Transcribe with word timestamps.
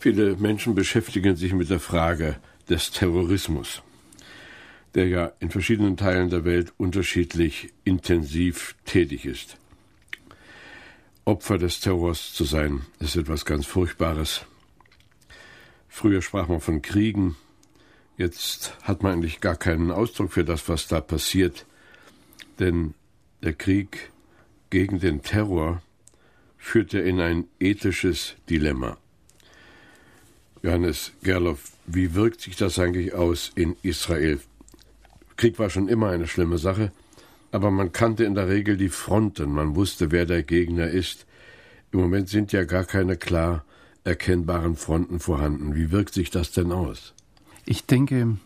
Viele 0.00 0.34
Menschen 0.36 0.74
beschäftigen 0.74 1.36
sich 1.36 1.52
mit 1.52 1.68
der 1.68 1.78
Frage 1.78 2.36
des 2.70 2.90
Terrorismus, 2.90 3.82
der 4.94 5.08
ja 5.08 5.32
in 5.40 5.50
verschiedenen 5.50 5.98
Teilen 5.98 6.30
der 6.30 6.46
Welt 6.46 6.72
unterschiedlich 6.78 7.74
intensiv 7.84 8.76
tätig 8.86 9.26
ist. 9.26 9.58
Opfer 11.26 11.58
des 11.58 11.80
Terrors 11.80 12.32
zu 12.32 12.44
sein, 12.44 12.86
ist 12.98 13.14
etwas 13.14 13.44
ganz 13.44 13.66
Furchtbares. 13.66 14.46
Früher 15.86 16.22
sprach 16.22 16.48
man 16.48 16.62
von 16.62 16.80
Kriegen, 16.80 17.36
jetzt 18.16 18.78
hat 18.80 19.02
man 19.02 19.12
eigentlich 19.12 19.42
gar 19.42 19.56
keinen 19.56 19.90
Ausdruck 19.90 20.32
für 20.32 20.44
das, 20.44 20.66
was 20.70 20.88
da 20.88 21.02
passiert, 21.02 21.66
denn 22.58 22.94
der 23.42 23.52
Krieg 23.52 24.10
gegen 24.70 24.98
den 24.98 25.20
Terror 25.20 25.82
führte 26.56 27.00
in 27.00 27.20
ein 27.20 27.44
ethisches 27.58 28.36
Dilemma. 28.48 28.96
Johannes 30.62 31.12
Gerloff, 31.22 31.72
wie 31.86 32.14
wirkt 32.14 32.42
sich 32.42 32.56
das 32.56 32.78
eigentlich 32.78 33.14
aus 33.14 33.50
in 33.54 33.76
Israel? 33.82 34.40
Krieg 35.36 35.58
war 35.58 35.70
schon 35.70 35.88
immer 35.88 36.10
eine 36.10 36.26
schlimme 36.26 36.58
Sache, 36.58 36.92
aber 37.50 37.70
man 37.70 37.92
kannte 37.92 38.24
in 38.24 38.34
der 38.34 38.48
Regel 38.48 38.76
die 38.76 38.90
Fronten, 38.90 39.52
man 39.52 39.74
wusste, 39.74 40.10
wer 40.10 40.26
der 40.26 40.42
Gegner 40.42 40.88
ist. 40.88 41.26
Im 41.92 42.00
Moment 42.00 42.28
sind 42.28 42.52
ja 42.52 42.64
gar 42.64 42.84
keine 42.84 43.16
klar 43.16 43.64
erkennbaren 44.04 44.76
Fronten 44.76 45.18
vorhanden. 45.18 45.74
Wie 45.74 45.90
wirkt 45.90 46.14
sich 46.14 46.30
das 46.30 46.52
denn 46.52 46.72
aus? 46.72 47.14
Ich 47.64 47.86
denke, 47.86 48.36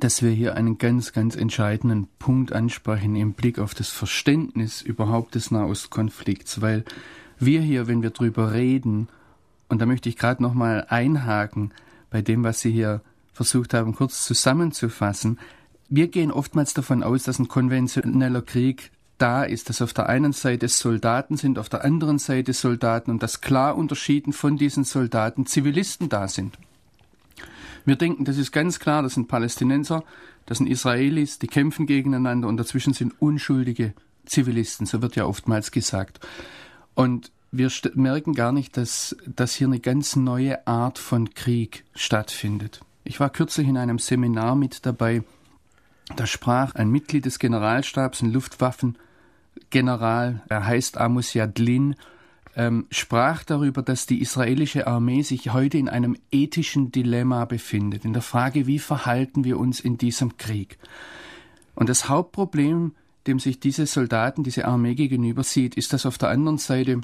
dass 0.00 0.22
wir 0.22 0.30
hier 0.30 0.54
einen 0.54 0.76
ganz, 0.76 1.12
ganz 1.12 1.36
entscheidenden 1.36 2.08
Punkt 2.18 2.52
ansprechen 2.52 3.16
im 3.16 3.32
Blick 3.32 3.58
auf 3.58 3.74
das 3.74 3.88
Verständnis 3.88 4.82
überhaupt 4.82 5.34
des 5.34 5.50
Nahostkonflikts, 5.50 6.60
weil 6.60 6.84
wir 7.38 7.62
hier, 7.62 7.86
wenn 7.86 8.02
wir 8.02 8.10
darüber 8.10 8.52
reden, 8.52 9.08
und 9.68 9.80
da 9.80 9.86
möchte 9.86 10.08
ich 10.08 10.16
gerade 10.16 10.42
noch 10.42 10.54
mal 10.54 10.86
einhaken 10.88 11.72
bei 12.10 12.22
dem, 12.22 12.44
was 12.44 12.60
Sie 12.60 12.72
hier 12.72 13.02
versucht 13.32 13.74
haben, 13.74 13.94
kurz 13.94 14.24
zusammenzufassen. 14.24 15.38
Wir 15.88 16.08
gehen 16.08 16.30
oftmals 16.32 16.74
davon 16.74 17.02
aus, 17.02 17.22
dass 17.22 17.38
ein 17.38 17.48
konventioneller 17.48 18.42
Krieg 18.42 18.90
da 19.18 19.44
ist, 19.44 19.68
dass 19.68 19.82
auf 19.82 19.92
der 19.92 20.08
einen 20.08 20.32
Seite 20.32 20.68
Soldaten 20.68 21.36
sind, 21.36 21.58
auf 21.58 21.68
der 21.68 21.84
anderen 21.84 22.18
Seite 22.18 22.52
Soldaten 22.52 23.10
und 23.10 23.22
dass 23.22 23.40
klar 23.40 23.76
unterschieden 23.76 24.32
von 24.32 24.56
diesen 24.56 24.84
Soldaten 24.84 25.46
Zivilisten 25.46 26.08
da 26.08 26.28
sind. 26.28 26.58
Wir 27.84 27.96
denken, 27.96 28.24
das 28.24 28.38
ist 28.38 28.52
ganz 28.52 28.78
klar, 28.78 29.02
das 29.02 29.14
sind 29.14 29.28
Palästinenser, 29.28 30.04
das 30.46 30.58
sind 30.58 30.66
Israelis, 30.66 31.38
die 31.38 31.46
kämpfen 31.46 31.86
gegeneinander 31.86 32.48
und 32.48 32.56
dazwischen 32.56 32.92
sind 32.92 33.14
unschuldige 33.20 33.94
Zivilisten, 34.24 34.86
so 34.86 35.02
wird 35.02 35.16
ja 35.16 35.24
oftmals 35.24 35.70
gesagt. 35.72 36.20
Und 36.94 37.32
wir 37.50 37.70
merken 37.94 38.34
gar 38.34 38.52
nicht, 38.52 38.76
dass, 38.76 39.16
dass 39.26 39.54
hier 39.54 39.66
eine 39.66 39.80
ganz 39.80 40.14
neue 40.16 40.66
Art 40.66 40.98
von 40.98 41.32
Krieg 41.34 41.84
stattfindet. 41.94 42.80
Ich 43.04 43.20
war 43.20 43.30
kürzlich 43.30 43.68
in 43.68 43.78
einem 43.78 43.98
Seminar 43.98 44.54
mit 44.54 44.84
dabei, 44.84 45.22
da 46.16 46.26
sprach 46.26 46.74
ein 46.74 46.90
Mitglied 46.90 47.26
des 47.26 47.38
Generalstabs, 47.38 48.22
ein 48.22 48.32
Luftwaffengeneral, 48.32 50.42
er 50.48 50.66
heißt 50.66 50.98
Amos 50.98 51.34
Yadlin, 51.34 51.96
ähm, 52.56 52.86
sprach 52.90 53.44
darüber, 53.44 53.82
dass 53.82 54.06
die 54.06 54.20
israelische 54.20 54.86
Armee 54.86 55.22
sich 55.22 55.52
heute 55.52 55.78
in 55.78 55.88
einem 55.88 56.16
ethischen 56.32 56.92
Dilemma 56.92 57.44
befindet, 57.44 58.04
in 58.04 58.12
der 58.12 58.22
Frage, 58.22 58.66
wie 58.66 58.78
verhalten 58.78 59.44
wir 59.44 59.58
uns 59.58 59.80
in 59.80 59.96
diesem 59.96 60.36
Krieg. 60.38 60.78
Und 61.74 61.88
das 61.88 62.08
Hauptproblem, 62.08 62.92
dem 63.26 63.38
sich 63.38 63.60
diese 63.60 63.86
Soldaten, 63.86 64.42
diese 64.42 64.66
Armee 64.66 64.94
gegenüber 64.94 65.44
sieht, 65.44 65.76
ist, 65.76 65.92
dass 65.92 66.06
auf 66.06 66.18
der 66.18 66.30
anderen 66.30 66.58
Seite 66.58 67.00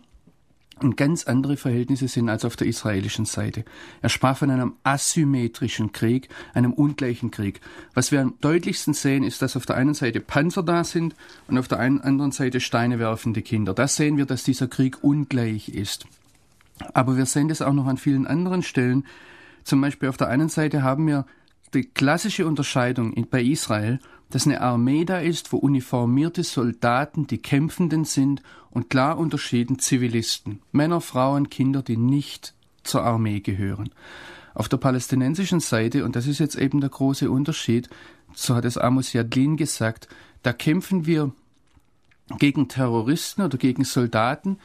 und 0.81 0.97
ganz 0.97 1.25
andere 1.25 1.57
Verhältnisse 1.57 2.09
sind 2.09 2.29
als 2.29 2.45
auf 2.45 2.57
der 2.57 2.67
israelischen 2.67 3.25
Seite. 3.25 3.65
Er 4.03 4.09
sprach 4.09 4.39
von 4.39 4.51
einem 4.51 4.75
asymmetrischen 4.83 5.93
Krieg, 5.93 6.29
einem 6.53 6.73
ungleichen 6.73 7.31
Krieg. 7.31 7.61
Was 7.95 8.12
wir 8.12 8.21
am 8.21 8.35
deutlichsten 8.41 8.95
sehen, 8.95 9.23
ist, 9.23 9.43
dass 9.43 9.57
auf 9.57 9.67
der 9.67 9.77
einen 9.77 9.95
Seite 9.95 10.21
Panzer 10.21 10.62
da 10.62 10.85
sind 10.85 11.15
und 11.49 11.59
auf 11.59 11.69
der 11.69 11.79
anderen 11.79 12.33
Seite 12.33 12.61
Steine 12.61 12.99
werfende 12.99 13.43
Kinder. 13.43 13.75
Da 13.75 13.89
sehen 13.89 14.17
wir, 14.17 14.27
dass 14.27 14.43
dieser 14.43 14.69
Krieg 14.69 15.03
ungleich 15.03 15.69
ist. 15.69 16.07
Aber 16.93 17.17
wir 17.17 17.27
sehen 17.27 17.49
das 17.49 17.62
auch 17.62 17.73
noch 17.73 17.87
an 17.87 17.97
vielen 17.97 18.27
anderen 18.27 18.62
Stellen. 18.62 19.06
Zum 19.62 19.81
Beispiel 19.81 20.09
auf 20.09 20.17
der 20.17 20.29
einen 20.29 20.49
Seite 20.49 20.83
haben 20.83 21.06
wir 21.06 21.25
die 21.73 21.85
klassische 21.85 22.47
Unterscheidung 22.47 23.27
bei 23.31 23.43
Israel 23.43 24.01
dass 24.31 24.47
eine 24.47 24.61
Armee 24.61 25.05
da 25.05 25.19
ist, 25.19 25.53
wo 25.53 25.59
uniformierte 25.59 26.43
Soldaten 26.43 27.27
die 27.27 27.39
Kämpfenden 27.39 28.05
sind 28.05 28.43
und 28.71 28.91
klar 28.91 29.19
unterschieden 29.19 29.79
Zivilisten, 29.79 30.61
Männer, 30.73 31.01
Frauen, 31.01 31.51
Kinder, 31.51 31.83
die 31.83 31.97
nicht 31.97 32.55
zur 32.83 33.05
Armee 33.05 33.41
gehören. 33.41 33.91
Auf 34.55 34.69
der 34.69 34.77
palästinensischen 34.77 35.61
Seite, 35.61 36.05
und 36.05 36.17
das 36.17 36.27
ist 36.27 36.39
jetzt 36.39 36.57
eben 36.57 36.81
der 36.81 36.91
große 36.91 37.31
Unterschied, 37.31 37.89
so 38.35 38.55
hat 38.55 38.65
es 38.65 38.79
Amos 38.79 39.12
Yadlin 39.12 39.57
gesagt, 39.57 40.09
da 40.43 40.53
kämpfen 40.53 41.06
wir 41.06 41.33
gegen 42.39 42.69
Terroristen 42.69 43.43
oder 43.43 43.59
gegen 43.59 43.85
Soldaten, 43.85 44.59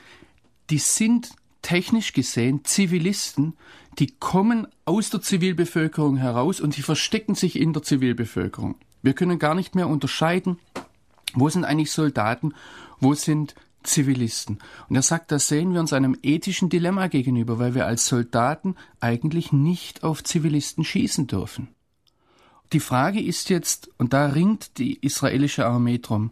die 0.69 0.77
sind 0.77 1.31
technisch 1.61 2.13
gesehen 2.13 2.63
Zivilisten, 2.63 3.53
die 3.97 4.07
kommen 4.19 4.67
aus 4.85 5.09
der 5.09 5.21
Zivilbevölkerung 5.21 6.17
heraus 6.17 6.61
und 6.61 6.77
die 6.77 6.81
verstecken 6.81 7.35
sich 7.35 7.59
in 7.59 7.73
der 7.73 7.83
Zivilbevölkerung. 7.83 8.75
Wir 9.01 9.13
können 9.13 9.39
gar 9.39 9.55
nicht 9.55 9.75
mehr 9.75 9.87
unterscheiden, 9.87 10.59
wo 11.33 11.49
sind 11.49 11.65
eigentlich 11.65 11.91
Soldaten, 11.91 12.53
wo 12.99 13.13
sind 13.13 13.55
Zivilisten. 13.83 14.59
Und 14.89 14.95
er 14.95 15.01
sagt, 15.01 15.31
da 15.31 15.39
sehen 15.39 15.73
wir 15.73 15.79
uns 15.79 15.93
einem 15.93 16.17
ethischen 16.21 16.69
Dilemma 16.69 17.07
gegenüber, 17.07 17.59
weil 17.59 17.75
wir 17.75 17.85
als 17.85 18.07
Soldaten 18.07 18.75
eigentlich 18.99 19.53
nicht 19.53 20.03
auf 20.03 20.23
Zivilisten 20.23 20.83
schießen 20.83 21.27
dürfen. 21.27 21.69
Die 22.73 22.79
Frage 22.79 23.21
ist 23.21 23.49
jetzt, 23.49 23.89
und 23.97 24.13
da 24.13 24.27
ringt 24.27 24.77
die 24.77 24.99
israelische 24.99 25.65
Armee 25.65 25.99
drum, 25.99 26.31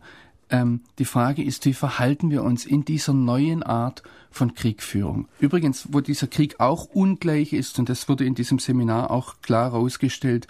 ähm, 0.50 0.82
die 1.00 1.06
Frage 1.06 1.44
ist, 1.44 1.66
wie 1.66 1.74
verhalten 1.74 2.32
wir 2.32 2.44
uns 2.44 2.66
in 2.66 2.86
dieser 2.86 3.14
neuen 3.14 3.64
Art 3.64 4.04
von 4.32 4.54
Kriegführung? 4.54 5.28
Übrigens, 5.40 5.88
wo 5.92 6.02
dieser 6.02 6.28
Krieg 6.28 6.60
auch 6.60 6.86
ungleich 6.86 7.54
ist, 7.54 7.80
und 7.80 7.90
das 7.90 8.08
wurde 8.08 8.26
in 8.26 8.36
diesem 8.36 8.60
Seminar 8.60 9.12
auch 9.12 9.36
klar 9.42 9.72
herausgestellt, 9.72 10.48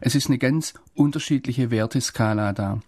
es 0.00 0.14
ist 0.14 0.28
eine 0.28 0.38
ganz 0.38 0.74
unterschiedliche 0.94 1.70
Werteskala 1.70 2.52
da. 2.52 2.80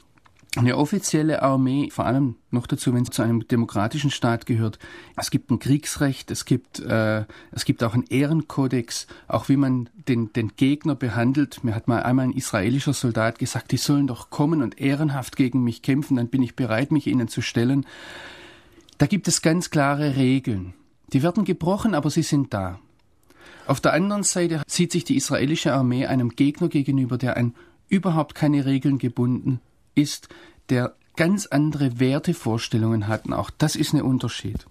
Eine 0.56 0.76
offizielle 0.76 1.42
Armee, 1.42 1.90
vor 1.92 2.06
allem 2.06 2.34
noch 2.50 2.66
dazu, 2.66 2.92
wenn 2.92 3.04
sie 3.04 3.12
zu 3.12 3.22
einem 3.22 3.46
demokratischen 3.46 4.10
Staat 4.10 4.46
gehört, 4.46 4.80
es 5.16 5.30
gibt 5.30 5.48
ein 5.52 5.60
Kriegsrecht, 5.60 6.32
es 6.32 6.44
gibt, 6.44 6.80
äh, 6.80 7.24
es 7.52 7.64
gibt 7.64 7.84
auch 7.84 7.94
einen 7.94 8.06
Ehrenkodex, 8.08 9.06
auch 9.28 9.48
wie 9.48 9.56
man 9.56 9.88
den, 10.08 10.32
den 10.32 10.56
Gegner 10.56 10.96
behandelt. 10.96 11.62
Mir 11.62 11.76
hat 11.76 11.86
mal 11.86 12.02
einmal 12.02 12.24
ein 12.24 12.32
israelischer 12.32 12.94
Soldat 12.94 13.38
gesagt, 13.38 13.70
die 13.70 13.76
sollen 13.76 14.08
doch 14.08 14.30
kommen 14.30 14.60
und 14.60 14.80
ehrenhaft 14.80 15.36
gegen 15.36 15.62
mich 15.62 15.82
kämpfen, 15.82 16.16
dann 16.16 16.28
bin 16.28 16.42
ich 16.42 16.56
bereit, 16.56 16.90
mich 16.90 17.06
ihnen 17.06 17.28
zu 17.28 17.42
stellen. 17.42 17.86
Da 18.98 19.06
gibt 19.06 19.28
es 19.28 19.42
ganz 19.42 19.70
klare 19.70 20.16
Regeln. 20.16 20.74
Die 21.12 21.22
werden 21.22 21.44
gebrochen, 21.44 21.94
aber 21.94 22.10
sie 22.10 22.22
sind 22.22 22.52
da. 22.52 22.80
Auf 23.68 23.80
der 23.80 23.92
anderen 23.92 24.24
Seite 24.24 24.62
sieht 24.66 24.90
sich 24.90 25.04
die 25.04 25.16
israelische 25.16 25.72
Armee 25.72 26.06
einem 26.06 26.30
Gegner 26.30 26.68
gegenüber, 26.68 27.18
der 27.18 27.36
ein 27.36 27.54
überhaupt 27.88 28.34
keine 28.34 28.64
Regeln 28.64 28.98
gebunden 28.98 29.60
ist, 29.94 30.28
der 30.70 30.94
ganz 31.16 31.46
andere 31.46 32.00
Wertevorstellungen 32.00 33.08
hat. 33.08 33.26
Und 33.26 33.34
auch 33.34 33.50
das 33.50 33.76
ist 33.76 33.92
ein 33.92 34.02
Unterschied. 34.02 34.66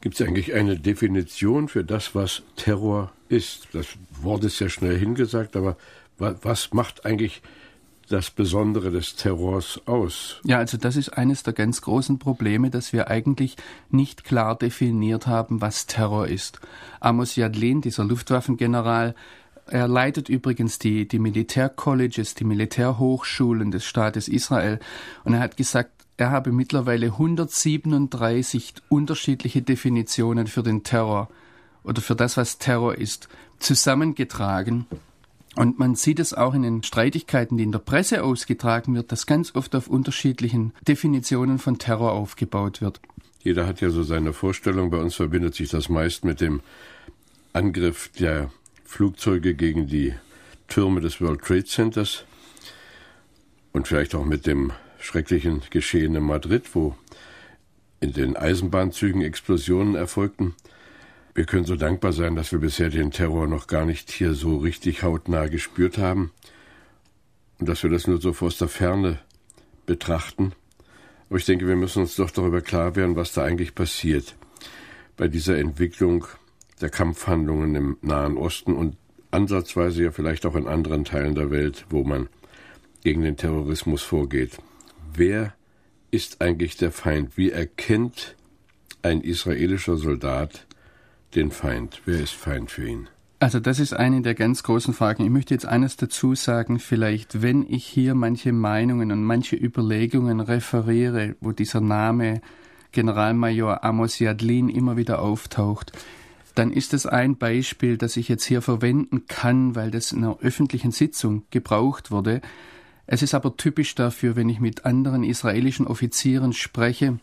Gibt 0.00 0.20
es 0.20 0.26
eigentlich 0.26 0.54
eine 0.54 0.78
Definition 0.78 1.68
für 1.68 1.82
das, 1.82 2.14
was 2.14 2.42
Terror 2.56 3.10
ist? 3.28 3.68
Das 3.72 3.86
Wort 4.20 4.44
ist 4.44 4.60
ja 4.60 4.68
schnell 4.68 4.98
hingesagt, 4.98 5.56
aber 5.56 5.76
was 6.18 6.72
macht 6.72 7.06
eigentlich 7.06 7.42
das 8.08 8.30
Besondere 8.30 8.90
des 8.90 9.16
Terrors 9.16 9.80
aus? 9.86 10.40
Ja, 10.44 10.58
also 10.58 10.76
das 10.76 10.96
ist 10.96 11.08
eines 11.10 11.42
der 11.42 11.54
ganz 11.54 11.80
großen 11.80 12.18
Probleme, 12.18 12.70
dass 12.70 12.92
wir 12.92 13.08
eigentlich 13.08 13.56
nicht 13.90 14.24
klar 14.24 14.56
definiert 14.56 15.26
haben, 15.26 15.60
was 15.60 15.86
Terror 15.86 16.28
ist. 16.28 16.60
Amos 17.00 17.36
Yadlin, 17.36 17.80
dieser 17.80 18.04
Luftwaffengeneral, 18.04 19.14
er 19.66 19.88
leitet 19.88 20.28
übrigens 20.28 20.78
die, 20.78 21.08
die 21.08 21.18
Militärcolleges, 21.18 22.34
die 22.34 22.44
Militärhochschulen 22.44 23.70
des 23.70 23.84
Staates 23.84 24.28
Israel. 24.28 24.78
Und 25.24 25.34
er 25.34 25.40
hat 25.40 25.56
gesagt, 25.56 25.90
er 26.16 26.30
habe 26.30 26.52
mittlerweile 26.52 27.06
137 27.06 28.74
unterschiedliche 28.88 29.62
Definitionen 29.62 30.46
für 30.46 30.62
den 30.62 30.84
Terror 30.84 31.28
oder 31.82 32.00
für 32.00 32.14
das, 32.14 32.36
was 32.36 32.58
Terror 32.58 32.96
ist, 32.96 33.28
zusammengetragen. 33.58 34.86
Und 35.56 35.78
man 35.78 35.94
sieht 35.94 36.18
es 36.18 36.34
auch 36.34 36.54
in 36.54 36.62
den 36.62 36.82
Streitigkeiten, 36.82 37.56
die 37.56 37.64
in 37.64 37.72
der 37.72 37.78
Presse 37.78 38.24
ausgetragen 38.24 38.94
wird, 38.94 39.12
dass 39.12 39.26
ganz 39.26 39.54
oft 39.54 39.74
auf 39.74 39.88
unterschiedlichen 39.88 40.72
Definitionen 40.86 41.58
von 41.58 41.78
Terror 41.78 42.12
aufgebaut 42.12 42.80
wird. 42.80 43.00
Jeder 43.40 43.66
hat 43.66 43.80
ja 43.80 43.90
so 43.90 44.02
seine 44.02 44.32
Vorstellung. 44.32 44.90
Bei 44.90 44.98
uns 44.98 45.14
verbindet 45.14 45.54
sich 45.54 45.68
das 45.68 45.88
meist 45.88 46.24
mit 46.24 46.40
dem 46.40 46.60
Angriff 47.52 48.10
der 48.18 48.50
Flugzeuge 48.84 49.54
gegen 49.54 49.86
die 49.86 50.14
Türme 50.68 51.00
des 51.00 51.20
World 51.20 51.42
Trade 51.42 51.64
Centers 51.64 52.24
und 53.72 53.88
vielleicht 53.88 54.14
auch 54.14 54.24
mit 54.24 54.46
dem 54.46 54.72
schrecklichen 54.98 55.62
Geschehen 55.70 56.14
in 56.14 56.22
Madrid, 56.22 56.74
wo 56.74 56.96
in 58.00 58.12
den 58.12 58.36
Eisenbahnzügen 58.36 59.22
Explosionen 59.22 59.94
erfolgten. 59.94 60.54
Wir 61.34 61.44
können 61.44 61.64
so 61.64 61.76
dankbar 61.76 62.12
sein, 62.12 62.36
dass 62.36 62.52
wir 62.52 62.60
bisher 62.60 62.90
den 62.90 63.10
Terror 63.10 63.46
noch 63.46 63.66
gar 63.66 63.84
nicht 63.84 64.10
hier 64.10 64.34
so 64.34 64.58
richtig 64.58 65.02
hautnah 65.02 65.48
gespürt 65.48 65.98
haben 65.98 66.32
und 67.58 67.68
dass 67.68 67.82
wir 67.82 67.90
das 67.90 68.06
nur 68.06 68.20
so 68.20 68.34
aus 68.40 68.58
der 68.58 68.68
Ferne 68.68 69.18
betrachten. 69.86 70.52
Aber 71.28 71.38
ich 71.38 71.46
denke, 71.46 71.66
wir 71.66 71.76
müssen 71.76 72.02
uns 72.02 72.16
doch 72.16 72.30
darüber 72.30 72.60
klar 72.60 72.94
werden, 72.94 73.16
was 73.16 73.32
da 73.32 73.42
eigentlich 73.42 73.74
passiert 73.74 74.36
bei 75.16 75.28
dieser 75.28 75.58
Entwicklung 75.58 76.26
der 76.80 76.90
Kampfhandlungen 76.90 77.74
im 77.74 77.96
Nahen 78.02 78.36
Osten 78.36 78.74
und 78.74 78.96
ansatzweise 79.30 80.04
ja 80.04 80.10
vielleicht 80.10 80.46
auch 80.46 80.54
in 80.54 80.66
anderen 80.66 81.04
Teilen 81.04 81.34
der 81.34 81.50
Welt, 81.50 81.86
wo 81.90 82.04
man 82.04 82.28
gegen 83.02 83.22
den 83.22 83.36
Terrorismus 83.36 84.02
vorgeht. 84.02 84.58
Wer 85.14 85.54
ist 86.10 86.40
eigentlich 86.40 86.76
der 86.76 86.92
Feind? 86.92 87.36
Wie 87.36 87.50
erkennt 87.50 88.36
ein 89.02 89.20
israelischer 89.20 89.96
Soldat 89.96 90.66
den 91.34 91.50
Feind? 91.50 92.00
Wer 92.04 92.20
ist 92.20 92.34
Feind 92.34 92.70
für 92.70 92.86
ihn? 92.86 93.08
Also 93.40 93.60
das 93.60 93.78
ist 93.78 93.92
eine 93.92 94.22
der 94.22 94.34
ganz 94.34 94.62
großen 94.62 94.94
Fragen. 94.94 95.24
Ich 95.24 95.30
möchte 95.30 95.52
jetzt 95.52 95.66
eines 95.66 95.96
dazu 95.96 96.34
sagen, 96.34 96.78
vielleicht, 96.78 97.42
wenn 97.42 97.66
ich 97.68 97.84
hier 97.84 98.14
manche 98.14 98.52
Meinungen 98.52 99.12
und 99.12 99.22
manche 99.22 99.56
Überlegungen 99.56 100.40
referiere, 100.40 101.36
wo 101.40 101.52
dieser 101.52 101.80
Name 101.80 102.40
Generalmajor 102.92 103.84
Amos 103.84 104.18
Yadlin 104.18 104.68
immer 104.68 104.96
wieder 104.96 105.20
auftaucht, 105.20 105.92
dann 106.54 106.70
ist 106.70 106.94
es 106.94 107.06
ein 107.06 107.36
Beispiel, 107.36 107.96
das 107.96 108.16
ich 108.16 108.28
jetzt 108.28 108.44
hier 108.44 108.62
verwenden 108.62 109.26
kann, 109.26 109.74
weil 109.74 109.90
das 109.90 110.12
in 110.12 110.18
einer 110.18 110.38
öffentlichen 110.40 110.92
Sitzung 110.92 111.44
gebraucht 111.50 112.10
wurde. 112.10 112.40
Es 113.06 113.22
ist 113.22 113.34
aber 113.34 113.56
typisch 113.56 113.94
dafür, 113.94 114.36
wenn 114.36 114.48
ich 114.48 114.60
mit 114.60 114.84
anderen 114.84 115.24
israelischen 115.24 115.86
Offizieren 115.86 116.52
spreche, 116.52 117.18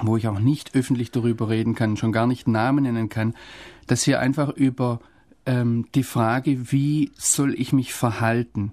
wo 0.00 0.16
ich 0.16 0.28
auch 0.28 0.38
nicht 0.38 0.74
öffentlich 0.74 1.10
darüber 1.10 1.48
reden 1.48 1.74
kann, 1.74 1.96
schon 1.96 2.12
gar 2.12 2.26
nicht 2.26 2.48
Namen 2.48 2.84
nennen 2.84 3.08
kann, 3.08 3.34
dass 3.86 4.02
hier 4.02 4.20
einfach 4.20 4.50
über 4.50 5.00
ähm, 5.44 5.86
die 5.94 6.04
Frage, 6.04 6.72
wie 6.72 7.10
soll 7.18 7.54
ich 7.54 7.72
mich 7.72 7.92
verhalten, 7.92 8.72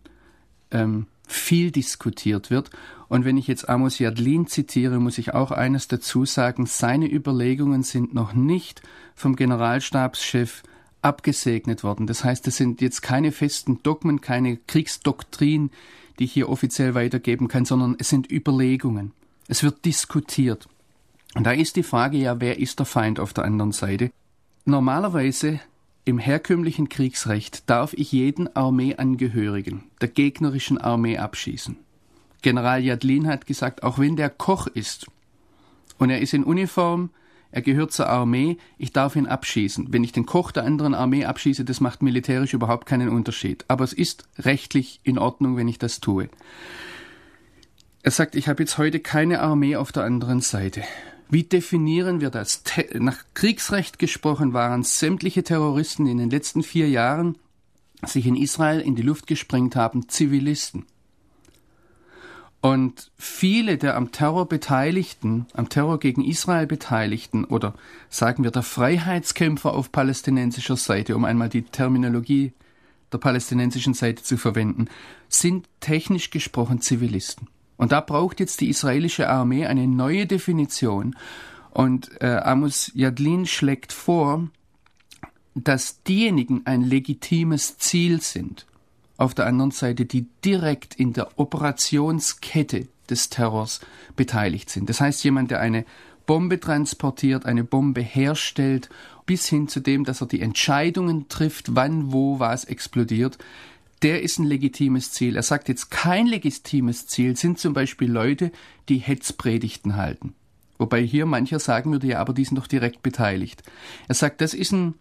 ähm, 0.72 1.08
viel 1.32 1.72
diskutiert 1.72 2.50
wird. 2.50 2.70
Und 3.08 3.26
wenn 3.26 3.38
ich 3.38 3.48
jetzt 3.48 3.70
Amos 3.70 4.00
Yadlin 4.00 4.48
zitiere, 4.48 5.00
muss 5.00 5.18
ich 5.18 5.34
auch 5.34 5.52
eines 5.52 5.88
dazu 5.88 6.26
sagen, 6.26 6.66
seine 6.66 7.12
Überlegungen 7.12 7.84
sind 7.84 8.14
noch 8.14 8.34
nicht 8.34 8.82
vom 9.16 9.36
Generalstabschef 9.36 10.64
abgesegnet 11.02 11.84
worden. 11.84 12.08
Das 12.08 12.24
heißt, 12.24 12.48
es 12.48 12.58
sind 12.58 12.82
jetzt 12.82 13.02
keine 13.02 13.32
festen 13.32 13.82
Dogmen, 13.84 14.22
keine 14.22 14.58
Kriegsdoktrin, 14.58 15.72
die 16.18 16.26
ich 16.26 16.34
hier 16.34 16.50
offiziell 16.50 16.94
weitergeben 16.94 17.48
kann, 17.48 17.66
sondern 17.66 17.96
es 18.00 18.10
sind 18.10 18.32
Überlegungen. 18.32 19.14
Es 19.48 19.64
wird 19.64 19.86
diskutiert. 19.86 20.68
Und 21.36 21.46
da 21.46 21.52
ist 21.52 21.76
die 21.76 21.84
Frage 21.84 22.18
ja, 22.18 22.42
wer 22.42 22.60
ist 22.60 22.80
der 22.80 22.86
Feind 22.86 23.20
auf 23.20 23.34
der 23.34 23.46
anderen 23.46 23.72
Seite? 23.72 24.12
Normalerweise 24.66 25.60
im 26.06 26.18
herkömmlichen 26.18 26.90
Kriegsrecht 26.90 27.70
darf 27.70 27.94
ich 27.94 28.12
jeden 28.12 28.56
Armeeangehörigen 28.56 29.84
der 30.02 30.10
gegnerischen 30.10 30.78
Armee 30.78 31.18
abschießen. 31.18 31.78
General 32.42 32.82
Jadlin 32.82 33.28
hat 33.28 33.46
gesagt, 33.46 33.84
auch 33.84 34.00
wenn 34.00 34.16
der 34.16 34.30
Koch 34.30 34.68
ist 34.68 35.08
und 35.98 36.10
er 36.10 36.20
ist 36.20 36.34
in 36.34 36.44
Uniform, 36.44 37.10
er 37.52 37.62
gehört 37.62 37.92
zur 37.92 38.08
Armee, 38.08 38.58
ich 38.78 38.94
darf 38.94 39.16
ihn 39.16 39.28
abschießen. 39.28 39.92
Wenn 39.92 40.04
ich 40.04 40.12
den 40.12 40.26
Koch 40.26 40.52
der 40.52 40.64
anderen 40.64 40.94
Armee 40.94 41.26
abschieße, 41.26 41.66
das 41.66 41.82
macht 41.82 42.04
militärisch 42.04 42.54
überhaupt 42.54 42.86
keinen 42.86 43.10
Unterschied. 43.10 43.66
Aber 43.68 43.84
es 43.84 43.94
ist 43.94 44.28
rechtlich 44.38 45.00
in 45.04 45.18
Ordnung, 45.18 45.58
wenn 45.58 45.68
ich 45.68 45.80
das 45.80 46.00
tue. 46.00 46.30
Er 48.04 48.12
sagt, 48.12 48.36
ich 48.36 48.48
habe 48.48 48.64
jetzt 48.64 48.78
heute 48.78 49.00
keine 49.00 49.42
Armee 49.42 49.76
auf 49.76 49.92
der 49.92 50.04
anderen 50.04 50.42
Seite. 50.42 50.84
Wie 51.30 51.44
definieren 51.44 52.22
wir 52.22 52.32
das? 52.32 52.64
Nach 52.96 53.24
Kriegsrecht 53.36 54.00
gesprochen 54.00 54.54
waren 54.54 54.84
sämtliche 54.84 55.44
Terroristen 55.44 56.08
in 56.08 56.18
den 56.18 56.32
letzten 56.32 56.64
vier 56.64 56.90
Jahren 56.90 57.38
sich 58.04 58.26
in 58.26 58.36
Israel 58.36 58.80
in 58.80 58.96
die 58.96 59.04
Luft 59.04 59.28
gesprengt 59.28 59.76
haben, 59.76 60.10
Zivilisten. 60.10 60.86
Und 62.62 63.12
viele 63.18 63.78
der 63.78 63.96
am 63.96 64.12
Terror 64.12 64.48
Beteiligten, 64.48 65.46
am 65.54 65.70
Terror 65.70 66.00
gegen 66.00 66.24
Israel 66.24 66.68
Beteiligten 66.68 67.46
oder 67.46 67.74
sagen 68.10 68.44
wir 68.44 68.52
der 68.52 68.64
Freiheitskämpfer 68.64 69.74
auf 69.74 69.92
palästinensischer 69.92 70.76
Seite, 70.76 71.16
um 71.16 71.26
einmal 71.26 71.50
die 71.50 71.62
Terminologie 71.62 72.54
der 73.14 73.20
palästinensischen 73.20 73.94
Seite 73.94 74.24
zu 74.24 74.36
verwenden, 74.36 74.88
sind 75.30 75.68
technisch 75.80 76.32
gesprochen 76.32 76.82
Zivilisten. 76.82 77.48
Und 77.80 77.94
da 77.94 78.02
braucht 78.02 78.42
jetzt 78.42 78.60
die 78.60 78.68
israelische 78.68 79.30
Armee 79.30 79.66
eine 79.66 79.88
neue 79.88 80.28
Definition. 80.28 81.16
Und 81.72 82.12
äh, 82.22 82.36
Amos 82.44 82.92
Yadlin 82.94 83.46
schlägt 83.46 83.94
vor, 83.94 84.50
dass 85.56 86.04
diejenigen 86.04 86.64
ein 86.66 86.82
legitimes 86.82 87.78
Ziel 87.78 88.20
sind 88.20 88.66
auf 89.16 89.34
der 89.34 89.46
anderen 89.46 89.72
Seite, 89.72 90.06
die 90.06 90.28
direkt 90.44 90.96
in 90.96 91.14
der 91.14 91.40
Operationskette 91.40 92.90
des 93.10 93.30
Terrors 93.30 93.80
beteiligt 94.18 94.70
sind. 94.70 94.90
Das 94.90 95.00
heißt, 95.00 95.24
jemand, 95.24 95.50
der 95.50 95.62
eine 95.62 95.86
Bombe 96.26 96.60
transportiert, 96.60 97.46
eine 97.46 97.64
Bombe 97.64 98.02
herstellt, 98.02 98.90
bis 99.26 99.48
hin 99.48 99.70
zu 99.70 99.80
dem, 99.80 100.04
dass 100.04 100.20
er 100.20 100.28
die 100.28 100.42
Entscheidungen 100.42 101.30
trifft, 101.30 101.76
wann, 101.76 102.12
wo, 102.12 102.40
was 102.40 102.66
explodiert, 102.66 103.38
der 104.02 104.22
ist 104.22 104.40
ein 104.40 104.46
legitimes 104.46 105.12
Ziel. 105.12 105.36
Er 105.36 105.44
sagt 105.44 105.68
jetzt, 105.68 105.92
kein 105.92 106.28
legitimes 106.28 107.08
Ziel 107.08 107.36
sind 107.36 107.60
zum 107.60 107.74
Beispiel 107.74 108.12
Leute, 108.12 108.52
die 108.88 108.98
Hetzpredigten 108.98 109.96
halten. 109.98 110.34
Wobei 110.78 111.02
hier 111.02 111.26
mancher 111.26 111.60
sagen 111.60 111.92
würde, 111.92 112.08
ja, 112.08 112.20
aber 112.20 112.34
die 112.34 112.46
sind 112.46 112.58
doch 112.58 112.68
direkt 112.68 113.04
beteiligt. 113.04 113.64
Er 114.08 114.16
sagt, 114.16 114.40
das 114.40 114.54
ist, 114.54 114.72
ein, 114.72 114.94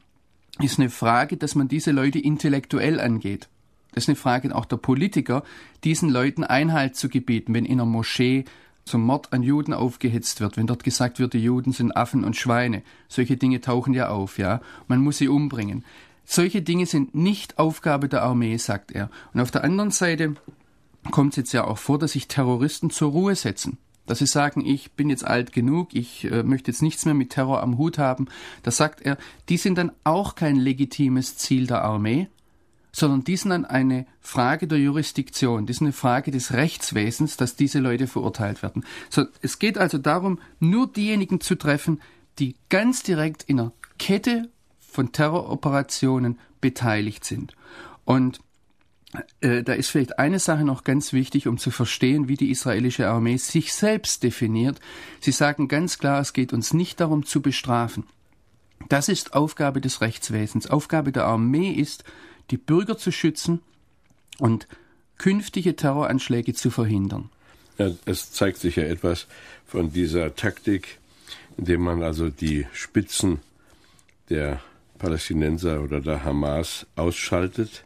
ist 0.61 0.79
eine 0.79 0.91
Frage, 0.91 1.37
dass 1.37 1.55
man 1.55 1.69
diese 1.69 1.93
Leute 1.93 2.19
intellektuell 2.19 2.99
angeht. 2.99 3.49
Das 3.93 4.05
ist 4.05 4.09
eine 4.09 4.17
Frage 4.17 4.55
auch 4.55 4.65
der 4.65 4.77
Politiker, 4.77 5.45
diesen 5.85 6.11
Leuten 6.11 6.45
Einhalt 6.45 6.97
zu 6.97 7.09
gebieten, 7.09 7.55
wenn 7.55 7.65
in 7.65 7.81
einer 7.81 7.87
Moschee 7.87 8.45
zum 8.85 9.03
Mord 9.03 9.33
an 9.33 9.43
Juden 9.43 9.73
aufgehetzt 9.73 10.41
wird, 10.41 10.57
wenn 10.57 10.67
dort 10.67 10.83
gesagt 10.83 11.19
wird, 11.19 11.35
die 11.35 11.43
Juden 11.43 11.73
sind 11.73 11.97
Affen 11.97 12.25
und 12.25 12.37
Schweine. 12.37 12.83
Solche 13.07 13.37
Dinge 13.37 13.61
tauchen 13.61 13.95
ja 13.95 14.09
auf, 14.09 14.39
ja. 14.39 14.61
Man 14.89 15.01
muss 15.01 15.19
sie 15.19 15.29
umbringen. 15.29 15.85
Solche 16.31 16.61
Dinge 16.61 16.85
sind 16.85 17.15
nicht 17.15 17.59
Aufgabe 17.59 18.07
der 18.07 18.23
Armee, 18.23 18.59
sagt 18.59 18.93
er. 18.93 19.09
Und 19.33 19.41
auf 19.41 19.51
der 19.51 19.65
anderen 19.65 19.91
Seite 19.91 20.35
kommt 21.11 21.33
es 21.33 21.37
jetzt 21.39 21.53
ja 21.53 21.65
auch 21.65 21.79
vor, 21.79 21.99
dass 21.99 22.13
sich 22.13 22.29
Terroristen 22.29 22.91
zur 22.91 23.13
Ruhe 23.13 23.35
setzen. 23.35 23.79
Dass 24.05 24.19
sie 24.19 24.27
sagen, 24.27 24.63
ich 24.63 24.93
bin 24.93 25.09
jetzt 25.09 25.27
alt 25.27 25.53
genug, 25.53 25.95
ich 25.95 26.31
äh, 26.31 26.43
möchte 26.43 26.71
jetzt 26.71 26.83
nichts 26.83 27.07
mehr 27.07 27.15
mit 27.15 27.31
Terror 27.31 27.63
am 27.63 27.79
Hut 27.79 27.97
haben. 27.97 28.29
Da 28.63 28.71
sagt 28.71 29.01
er, 29.01 29.17
die 29.49 29.57
sind 29.57 29.79
dann 29.79 29.91
auch 30.05 30.35
kein 30.35 30.57
legitimes 30.57 31.39
Ziel 31.39 31.67
der 31.67 31.83
Armee, 31.83 32.29
sondern 32.93 33.25
die 33.25 33.37
sind 33.39 33.49
dann 33.49 33.65
eine 33.65 34.05
Frage 34.21 34.67
der 34.67 34.79
Jurisdiktion, 34.79 35.65
die 35.65 35.73
sind 35.73 35.87
eine 35.87 35.93
Frage 35.95 36.31
des 36.31 36.53
Rechtswesens, 36.53 37.39
dass 37.39 37.57
diese 37.57 37.79
Leute 37.79 38.07
verurteilt 38.07 38.63
werden. 38.63 38.85
So, 39.09 39.25
es 39.41 39.59
geht 39.59 39.79
also 39.79 39.97
darum, 39.97 40.41
nur 40.61 40.93
diejenigen 40.93 41.41
zu 41.41 41.55
treffen, 41.55 42.03
die 42.39 42.55
ganz 42.69 43.03
direkt 43.03 43.45
in 43.45 43.61
einer 43.61 43.73
Kette 43.99 44.51
von 44.91 45.13
Terroroperationen 45.13 46.39
beteiligt 46.61 47.25
sind. 47.25 47.55
Und 48.05 48.41
äh, 49.41 49.63
da 49.63 49.73
ist 49.73 49.89
vielleicht 49.89 50.19
eine 50.19 50.39
Sache 50.39 50.65
noch 50.65 50.85
ganz 50.85 51.13
wichtig, 51.13 51.47
um 51.47 51.59
zu 51.59 51.71
verstehen, 51.71 52.29
wie 52.29 52.37
die 52.37 52.51
israelische 52.51 53.09
Armee 53.09 53.37
sich 53.37 53.73
selbst 53.73 54.23
definiert. 54.23 54.81
Sie 55.21 55.33
sagen 55.33 55.69
ganz 55.69 55.99
klar, 55.99 56.21
es 56.21 56.33
geht 56.33 56.53
uns 56.53 56.75
nicht 56.75 57.01
darum 57.01 57.25
zu 57.25 57.41
bestrafen. 57.41 58.05
Das 58.89 59.09
ist 59.09 59.35
Aufgabe 59.35 59.81
des 59.81 60.01
Rechtswesens. 60.01 60.69
Aufgabe 60.69 61.13
der 61.13 61.25
Armee 61.25 61.71
ist, 61.71 62.05
die 62.51 62.57
Bürger 62.57 62.97
zu 62.97 63.13
schützen 63.13 63.61
und 64.39 64.69
künftige 65.19 65.75
Terroranschläge 65.77 66.55
zu 66.55 66.71
verhindern. 66.71 67.31
Ja, 67.77 67.91
es 68.07 68.33
zeigt 68.33 68.59
sich 68.59 68.77
ja 68.77 68.85
etwas 68.85 69.27
von 69.67 69.93
dieser 69.93 70.35
Taktik, 70.35 70.99
indem 71.57 71.83
man 71.83 72.03
also 72.03 72.31
die 72.31 72.67
Spitzen 72.73 73.41
der 74.31 74.61
Palästinenser 74.99 75.83
oder 75.83 76.01
der 76.01 76.25
Hamas 76.25 76.87
ausschaltet, 76.97 77.85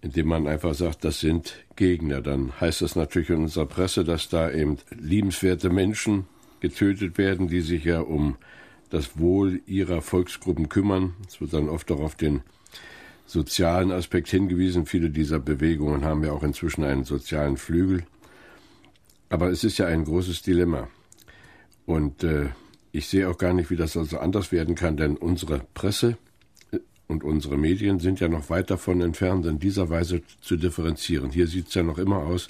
indem 0.00 0.28
man 0.28 0.46
einfach 0.46 0.74
sagt, 0.74 1.04
das 1.04 1.20
sind 1.20 1.64
Gegner. 1.76 2.20
Dann 2.20 2.52
heißt 2.60 2.82
das 2.82 2.96
natürlich 2.96 3.30
in 3.30 3.42
unserer 3.42 3.66
Presse, 3.66 4.04
dass 4.04 4.28
da 4.28 4.50
eben 4.50 4.78
liebenswerte 4.90 5.70
Menschen 5.70 6.26
getötet 6.60 7.18
werden, 7.18 7.48
die 7.48 7.60
sich 7.60 7.84
ja 7.84 8.00
um 8.00 8.36
das 8.90 9.18
Wohl 9.18 9.60
ihrer 9.66 10.02
Volksgruppen 10.02 10.68
kümmern. 10.68 11.14
Es 11.26 11.40
wird 11.40 11.52
dann 11.52 11.68
oft 11.68 11.90
auch 11.92 12.00
auf 12.00 12.14
den 12.14 12.42
sozialen 13.26 13.92
Aspekt 13.92 14.28
hingewiesen. 14.28 14.86
Viele 14.86 15.10
dieser 15.10 15.38
Bewegungen 15.38 16.04
haben 16.04 16.24
ja 16.24 16.32
auch 16.32 16.42
inzwischen 16.42 16.84
einen 16.84 17.04
sozialen 17.04 17.58
Flügel. 17.58 18.04
Aber 19.28 19.50
es 19.50 19.64
ist 19.64 19.78
ja 19.78 19.86
ein 19.86 20.04
großes 20.04 20.42
Dilemma. 20.42 20.88
Und 21.84 22.24
äh, 22.24 22.46
ich 22.92 23.08
sehe 23.08 23.28
auch 23.28 23.38
gar 23.38 23.52
nicht, 23.52 23.70
wie 23.70 23.76
das 23.76 23.96
also 23.96 24.18
anders 24.18 24.52
werden 24.52 24.74
kann, 24.74 24.96
denn 24.96 25.16
unsere 25.16 25.60
Presse 25.74 26.16
äh, 26.70 26.78
und 27.06 27.24
unsere 27.24 27.56
Medien 27.56 28.00
sind 28.00 28.20
ja 28.20 28.28
noch 28.28 28.50
weit 28.50 28.70
davon 28.70 29.00
entfernt, 29.00 29.46
in 29.46 29.58
dieser 29.58 29.88
Weise 29.88 30.22
zu 30.40 30.56
differenzieren. 30.56 31.30
Hier 31.30 31.46
sieht 31.46 31.68
es 31.68 31.74
ja 31.74 31.82
noch 31.82 31.98
immer 31.98 32.18
aus, 32.18 32.48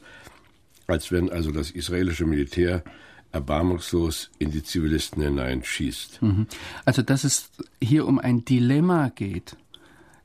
als 0.87 1.13
wenn 1.13 1.31
also 1.31 1.51
das 1.51 1.71
israelische 1.71 2.25
Militär 2.25 2.83
erbarmungslos 3.31 4.31
in 4.39 4.51
die 4.51 4.63
Zivilisten 4.63 5.23
hineinschießt. 5.23 6.23
Mhm. 6.23 6.47
Also, 6.85 7.03
dass 7.03 7.25
es 7.25 7.51
hier 7.83 8.07
um 8.07 8.19
ein 8.19 8.45
Dilemma 8.45 9.11
geht, 9.15 9.57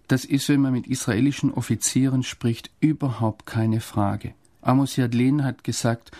das 0.07 0.25
ist, 0.25 0.49
wenn 0.49 0.61
man 0.61 0.73
mit 0.73 0.87
israelischen 0.87 1.51
Offizieren 1.51 2.23
spricht, 2.23 2.71
überhaupt 2.79 3.45
keine 3.45 3.81
Frage. 3.81 4.33
Amos 4.61 4.95
Yadlin 4.95 5.43
hat 5.43 5.63
gesagt, 5.63 6.11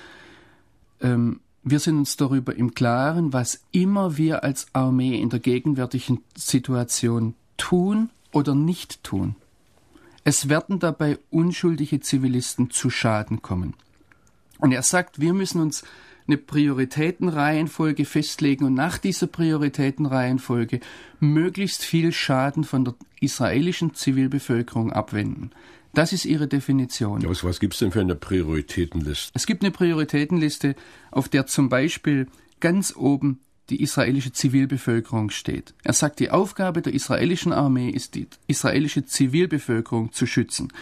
ähm, 1.02 1.40
wir 1.64 1.80
sind 1.80 1.98
uns 1.98 2.18
darüber 2.18 2.56
im 2.56 2.74
Klaren, 2.74 3.34
was 3.34 3.64
immer 3.72 4.18
wir 4.18 4.44
als 4.44 4.68
Armee 4.74 5.20
in 5.20 5.30
der 5.30 5.40
gegenwärtigen 5.40 6.20
Situation 6.36 7.36
tun 7.58 8.10
oder 8.32 8.54
nicht 8.54 9.04
tun. 9.04 9.36
Es 10.26 10.50
werden 10.50 10.80
dabei 10.80 11.20
unschuldige 11.30 12.00
Zivilisten 12.00 12.70
zu 12.70 12.90
Schaden 12.90 13.42
kommen. 13.42 13.76
Und 14.60 14.72
er 14.72 14.84
sagt, 14.84 15.20
wir 15.20 15.34
müssen 15.34 15.62
uns 15.62 15.84
eine 16.28 16.38
Prioritätenreihenfolge 16.38 18.06
festlegen 18.06 18.66
und 18.66 18.74
nach 18.74 18.98
dieser 18.98 19.28
Prioritätenreihenfolge 19.28 20.80
möglichst 21.20 21.84
viel 21.84 22.14
Schaden 22.14 22.64
von 22.64 22.86
der 22.86 22.96
israelischen 23.20 23.94
Zivilbevölkerung 23.94 24.94
abwenden. 24.94 25.52
Das 25.94 26.12
ist 26.12 26.26
ihre 26.26 26.48
Definition. 26.48 27.22
Ja, 27.22 27.30
was 27.30 27.60
gibt 27.60 27.74
es 27.74 27.80
denn 27.80 27.92
für 27.92 28.02
eine 28.02 28.16
Prioritätenliste? 28.16 29.32
Es 29.36 29.46
gibt 29.46 29.64
eine 29.64 29.72
Prioritätenliste, 29.72 30.76
auf 31.12 31.30
der 31.30 31.46
zum 31.46 31.70
Beispiel 31.70 32.28
ganz 32.60 32.96
oben 32.96 33.40
die 33.70 33.82
israelische 33.82 34.34
Zivilbevölkerung 34.34 35.30
steht. 35.30 35.74
Er 35.84 35.94
sagt, 35.94 36.20
die 36.20 36.32
Aufgabe 36.32 36.82
der 36.82 36.94
israelischen 36.94 37.54
Armee 37.54 37.90
ist, 37.90 38.16
die 38.16 38.28
israelische 38.48 39.06
Zivilbevölkerung 39.06 40.12
zu 40.12 40.26
schützen. 40.26 40.74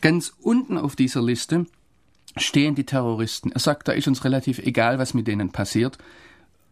Ganz 0.00 0.34
unten 0.40 0.78
auf 0.78 0.94
dieser 0.94 1.22
Liste 1.22 1.66
stehen 2.36 2.74
die 2.74 2.84
Terroristen. 2.84 3.50
Er 3.50 3.60
sagt, 3.60 3.88
da 3.88 3.92
ist 3.92 4.06
uns 4.06 4.22
relativ 4.24 4.58
egal, 4.58 4.98
was 4.98 5.14
mit 5.14 5.26
denen 5.26 5.50
passiert. 5.50 5.98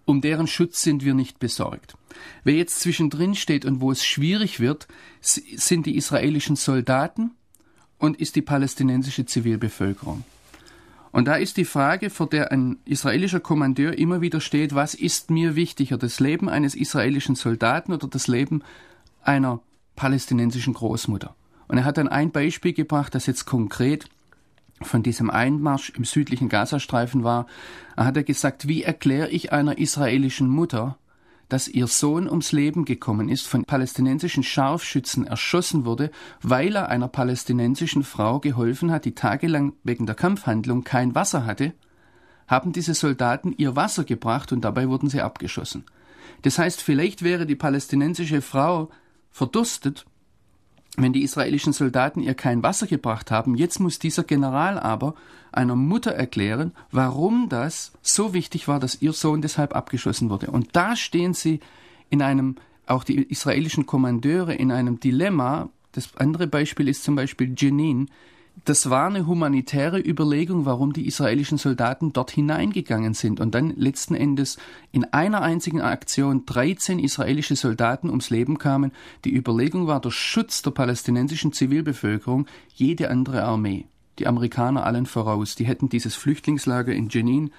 Um 0.05 0.21
deren 0.21 0.47
Schutz 0.47 0.83
sind 0.83 1.05
wir 1.05 1.15
nicht 1.15 1.41
besorgt. 1.41 1.97
Wer 2.45 2.55
jetzt 2.55 2.81
zwischendrin 2.81 3.35
steht 3.35 3.65
und 3.65 3.81
wo 3.81 3.91
es 3.91 4.05
schwierig 4.05 4.61
wird, 4.61 4.87
sind 5.21 5.87
die 5.87 5.97
israelischen 5.97 6.55
Soldaten 6.55 7.33
und 7.99 8.21
ist 8.21 8.37
die 8.37 8.43
palästinensische 8.43 9.27
Zivilbevölkerung. 9.27 10.25
Und 11.13 11.27
da 11.27 11.37
ist 11.37 11.57
die 11.57 11.65
Frage, 11.65 12.11
vor 12.11 12.29
der 12.29 12.53
ein 12.53 12.77
israelischer 12.85 13.41
Kommandeur 13.41 13.97
immer 13.97 14.21
wieder 14.21 14.41
steht, 14.41 14.75
was 14.75 14.95
ist 14.95 15.31
mir 15.31 15.57
wichtiger, 15.57 15.97
das 15.97 16.21
Leben 16.21 16.49
eines 16.49 16.75
israelischen 16.75 17.37
Soldaten 17.37 17.93
oder 17.93 18.07
das 18.07 18.29
Leben 18.29 18.63
einer 19.23 19.61
palästinensischen 19.95 20.75
Großmutter? 20.75 21.35
Und 21.69 21.79
er 21.79 21.85
hat 21.85 21.97
dann 21.97 22.09
ein 22.09 22.33
Beispiel 22.33 22.75
gebracht, 22.75 23.15
das 23.15 23.27
jetzt 23.27 23.47
konkret 23.47 24.11
von 24.83 25.03
diesem 25.03 25.31
Einmarsch 25.31 25.91
im 25.97 26.05
südlichen 26.05 26.51
Gazastreifen 26.51 27.25
war, 27.25 27.47
hat 27.97 28.17
er 28.17 28.23
gesagt, 28.23 28.69
wie 28.69 28.83
erkläre 28.83 29.31
ich 29.31 29.53
einer 29.53 29.79
israelischen 29.79 30.49
Mutter, 30.49 30.99
dass 31.49 31.69
ihr 31.69 31.87
Sohn 31.87 32.29
ums 32.29 32.53
Leben 32.53 32.85
gekommen 32.85 33.29
ist, 33.29 33.47
von 33.47 33.65
palästinensischen 33.65 34.43
Scharfschützen 34.43 35.27
erschossen 35.27 35.85
wurde, 35.85 36.11
weil 36.43 36.75
er 36.77 36.89
einer 36.89 37.09
palästinensischen 37.09 38.03
Frau 38.03 38.41
geholfen 38.41 38.91
hat, 38.91 39.05
die 39.05 39.15
tagelang 39.15 39.75
wegen 39.85 40.07
der 40.07 40.15
Kampfhandlung 40.15 40.85
kein 40.85 41.15
Wasser 41.15 41.47
hatte, 41.47 41.73
haben 42.49 42.73
diese 42.73 42.95
Soldaten 42.95 43.55
ihr 43.57 43.77
Wasser 43.77 44.05
gebracht 44.05 44.53
und 44.53 44.63
dabei 44.63 44.89
wurden 44.89 45.09
sie 45.09 45.21
abgeschossen. 45.21 45.85
Das 46.43 46.59
heißt, 46.59 46.83
vielleicht 46.83 47.23
wäre 47.23 47.47
die 47.47 47.57
palästinensische 47.57 48.43
Frau 48.43 48.91
verdurstet 49.31 50.07
wenn 50.97 51.13
die 51.13 51.23
israelischen 51.23 51.73
Soldaten 51.73 52.21
ihr 52.21 52.35
kein 52.35 52.63
Wasser 52.63 52.87
gebracht 52.87 53.31
haben, 53.31 53.55
jetzt 53.55 53.81
muss 53.81 53.99
dieser 53.99 54.25
General 54.25 54.79
aber 54.79 55.15
einer 55.53 55.77
Mutter 55.77 56.13
erklären, 56.13 56.73
warum 56.91 57.49
das 57.49 57.93
so 58.03 58.33
wichtig 58.33 58.69
war, 58.69 58.81
dass 58.81 59.03
ihr 59.03 59.13
Sohn 59.13 59.43
deshalb 59.43 59.75
abgeschossen 59.75 60.31
wurde. 60.31 60.51
Und 60.51 60.75
da 60.75 60.97
stehen 60.97 61.35
sie 61.35 61.61
in 62.09 62.23
einem, 62.23 62.57
auch 62.87 63.05
die 63.05 63.23
israelischen 63.23 63.87
Kommandeure 63.87 64.55
in 64.55 64.71
einem 64.71 65.01
Dilemma. 65.01 65.69
Das 65.93 66.17
andere 66.17 66.47
Beispiel 66.47 66.89
ist 66.89 67.05
zum 67.05 67.15
Beispiel 67.15 67.55
Jenin, 67.57 68.09
das 68.65 68.89
war 68.89 69.09
eine 69.09 69.27
humanitäre 69.27 70.01
Überlegung, 70.01 70.65
warum 70.65 70.93
die 70.93 71.07
israelischen 71.07 71.59
Soldaten 71.59 72.13
dort 72.13 72.31
hineingegangen 72.31 73.13
sind 73.13 73.39
und 73.39 73.55
dann 73.55 73.71
letzten 73.77 74.15
Endes 74.15 74.57
in 74.93 75.05
einer 75.05 75.43
einzigen 75.43 75.83
Aktion 75.83 76.47
13 76.47 76.99
israelische 76.99 77.55
Soldaten 77.55 78.09
ums 78.09 78.31
Leben 78.31 78.59
kamen. 78.59 78.93
Die 79.25 79.35
Überlegung 79.35 79.87
war 79.87 80.01
der 80.01 80.11
Schutz 80.11 80.63
der 80.63 80.71
palästinensischen 80.71 81.53
Zivilbevölkerung, 81.53 82.47
jede 82.75 83.11
andere 83.11 83.45
Armee. 83.45 83.87
Die 84.19 84.27
Amerikaner 84.27 84.85
allen 84.85 85.07
voraus. 85.07 85.55
Die 85.55 85.67
hätten 85.67 85.91
dieses 85.91 86.15
Flüchtlingslager 86.15 86.93
in 86.93 87.11
Jenin 87.11 87.51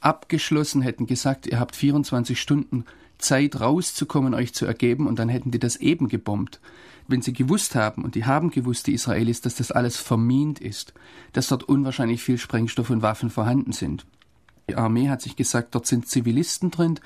abgeschlossen, 0.00 0.80
hätten 0.80 1.06
gesagt, 1.06 1.46
ihr 1.46 1.60
habt 1.60 1.76
24 1.76 2.40
Stunden 2.40 2.86
Zeit 3.18 3.60
rauszukommen, 3.60 4.34
euch 4.34 4.54
zu 4.54 4.64
ergeben 4.64 5.06
und 5.06 5.18
dann 5.18 5.28
hätten 5.28 5.50
die 5.50 5.58
das 5.58 5.76
eben 5.76 6.08
gebombt 6.08 6.60
wenn 7.08 7.22
sie 7.22 7.32
gewusst 7.32 7.74
haben, 7.74 8.04
und 8.04 8.14
die 8.14 8.24
haben 8.24 8.50
gewusst, 8.50 8.86
die 8.86 8.94
Israelis, 8.94 9.40
dass 9.40 9.56
das 9.56 9.70
alles 9.70 9.96
vermint 9.96 10.60
ist, 10.60 10.94
dass 11.32 11.48
dort 11.48 11.64
unwahrscheinlich 11.64 12.22
viel 12.22 12.38
Sprengstoff 12.38 12.90
und 12.90 13.02
Waffen 13.02 13.30
vorhanden 13.30 13.72
sind. 13.72 14.06
Die 14.68 14.74
Armee 14.74 15.08
hat 15.08 15.22
sich 15.22 15.36
gesagt, 15.36 15.74
dort 15.74 15.86
sind 15.86 16.08
Zivilisten 16.08 16.70
drin 16.70 16.98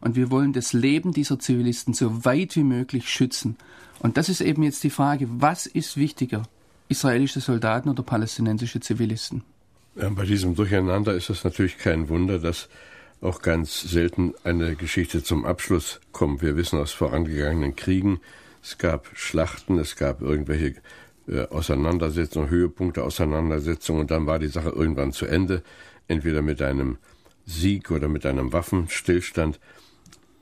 und 0.00 0.16
wir 0.16 0.30
wollen 0.30 0.52
das 0.52 0.72
Leben 0.72 1.12
dieser 1.12 1.38
Zivilisten 1.38 1.94
so 1.94 2.24
weit 2.24 2.56
wie 2.56 2.64
möglich 2.64 3.08
schützen. 3.08 3.56
Und 4.00 4.16
das 4.16 4.28
ist 4.28 4.40
eben 4.40 4.62
jetzt 4.62 4.82
die 4.84 4.90
Frage, 4.90 5.28
was 5.30 5.66
ist 5.66 5.96
wichtiger, 5.96 6.42
israelische 6.88 7.40
Soldaten 7.40 7.88
oder 7.88 8.02
palästinensische 8.02 8.80
Zivilisten? 8.80 9.44
Ja, 9.96 10.08
bei 10.10 10.26
diesem 10.26 10.56
Durcheinander 10.56 11.14
ist 11.14 11.30
es 11.30 11.44
natürlich 11.44 11.78
kein 11.78 12.08
Wunder, 12.08 12.40
dass 12.40 12.68
auch 13.20 13.40
ganz 13.40 13.80
selten 13.80 14.34
eine 14.42 14.74
Geschichte 14.74 15.22
zum 15.22 15.44
Abschluss 15.44 16.00
kommt. 16.12 16.42
Wir 16.42 16.56
wissen 16.56 16.78
aus 16.78 16.92
vorangegangenen 16.92 17.76
Kriegen, 17.76 18.20
es 18.64 18.78
gab 18.78 19.10
Schlachten, 19.14 19.78
es 19.78 19.94
gab 19.94 20.22
irgendwelche 20.22 20.76
äh, 21.28 21.46
Auseinandersetzungen, 21.48 22.48
Höhepunkte 22.48 23.04
Auseinandersetzungen 23.04 24.00
und 24.00 24.10
dann 24.10 24.26
war 24.26 24.38
die 24.38 24.48
Sache 24.48 24.70
irgendwann 24.70 25.12
zu 25.12 25.26
Ende, 25.26 25.62
entweder 26.08 26.40
mit 26.40 26.62
einem 26.62 26.96
Sieg 27.44 27.90
oder 27.90 28.08
mit 28.08 28.24
einem 28.24 28.54
Waffenstillstand. 28.54 29.60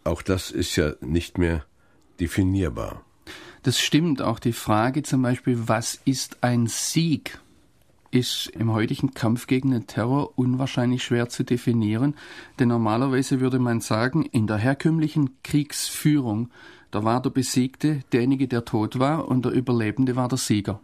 Auch 0.05 0.23
das 0.23 0.53
ist 0.53 0.77
ja 0.77 0.93
nicht 1.01 1.37
mehr 1.37 1.65
definierbar. 2.21 3.05
Das 3.65 3.81
stimmt. 3.81 4.23
Auch 4.23 4.39
die 4.39 4.53
Frage 4.53 5.03
zum 5.03 5.23
Beispiel, 5.23 5.59
was 5.67 6.01
ist 6.05 6.45
ein 6.45 6.69
Sieg, 6.69 7.41
ist 8.13 8.49
im 8.55 8.73
heutigen 8.73 9.15
Kampf 9.15 9.49
gegen 9.49 9.73
den 9.73 9.89
Terror 9.89 10.39
unwahrscheinlich 10.39 11.03
schwer 11.03 11.29
zu 11.29 11.45
definieren. 11.45 12.15
Denn 12.61 12.69
normalerweise 12.69 13.41
würde 13.41 13.59
man 13.59 13.81
sagen, 13.81 14.25
in 14.27 14.47
der 14.47 14.59
herkömmlichen 14.59 15.31
Kriegsführung 15.43 16.51
da 16.93 17.03
war 17.03 17.21
der 17.21 17.31
Besiegte 17.31 18.01
derjenige, 18.13 18.47
der 18.47 18.65
tot 18.65 19.01
war, 19.01 19.27
und 19.27 19.45
der 19.45 19.53
Überlebende 19.53 20.15
war 20.15 20.29
der 20.29 20.39
Sieger. 20.39 20.81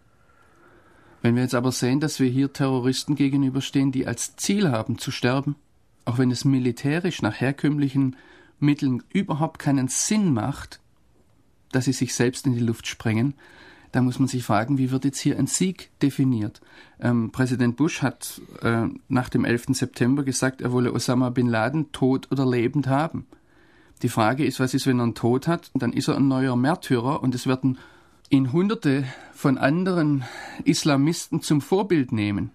Wenn 1.23 1.37
wir 1.37 1.43
jetzt 1.43 1.55
aber 1.55 1.71
sehen, 1.71 2.01
dass 2.01 2.19
wir 2.19 2.29
hier 2.29 2.53
Terroristen 2.53 3.15
gegenüberstehen, 3.15 3.93
die 3.93 4.07
als 4.07 4.35
Ziel 4.37 4.71
haben 4.71 4.99
zu 4.99 5.11
sterben, 5.11 5.57
auch 6.05 6.19
wenn 6.19 6.31
es 6.31 6.45
militärisch 6.45 7.23
nach 7.23 7.41
herkömmlichen 7.41 8.17
Mitteln 8.59 9.03
überhaupt 9.13 9.59
keinen 9.59 9.89
Sinn 9.89 10.33
macht, 10.33 10.81
dass 11.73 11.85
sie 11.85 11.93
sich 11.93 12.15
selbst 12.15 12.47
in 12.47 12.55
die 12.55 12.61
Luft 12.61 12.87
sprengen, 12.87 13.35
da 13.93 14.01
muss 14.01 14.19
man 14.19 14.29
sich 14.29 14.45
fragen, 14.45 14.79
wie 14.79 14.91
wird 14.91 15.05
jetzt 15.05 15.19
hier 15.19 15.39
ein 15.39 15.47
Sieg 15.47 15.91
definiert? 16.01 16.61
Ähm, 17.01 17.31
Präsident 17.33 17.77
Bush 17.77 18.03
hat 18.03 18.41
äh, 18.63 18.87
nach 19.09 19.29
dem 19.29 19.45
11. 19.45 19.67
September 19.71 20.25
gesagt, 20.25 20.61
er 20.61 20.73
wolle 20.73 20.93
Osama 20.93 21.31
bin 21.31 21.47
Laden 21.47 21.93
tot 21.93 22.29
oder 22.31 22.47
lebend 22.47 22.87
haben. 22.87 23.27
Die 24.03 24.09
Frage 24.09 24.45
ist, 24.45 24.61
was 24.61 24.75
ist, 24.75 24.87
wenn 24.87 25.01
er 25.01 25.05
einen 25.05 25.15
Tod 25.15 25.49
hat? 25.49 25.71
Dann 25.75 25.93
ist 25.93 26.09
er 26.09 26.17
ein 26.17 26.29
neuer 26.29 26.57
Märtyrer 26.57 27.23
und 27.23 27.35
es 27.35 27.47
werden 27.47 27.79
ihn 28.31 28.53
Hunderte 28.53 29.05
von 29.33 29.59
anderen 29.59 30.25
Islamisten 30.65 31.43
zum 31.43 31.61
Vorbild 31.61 32.13
nehmen. 32.13 32.51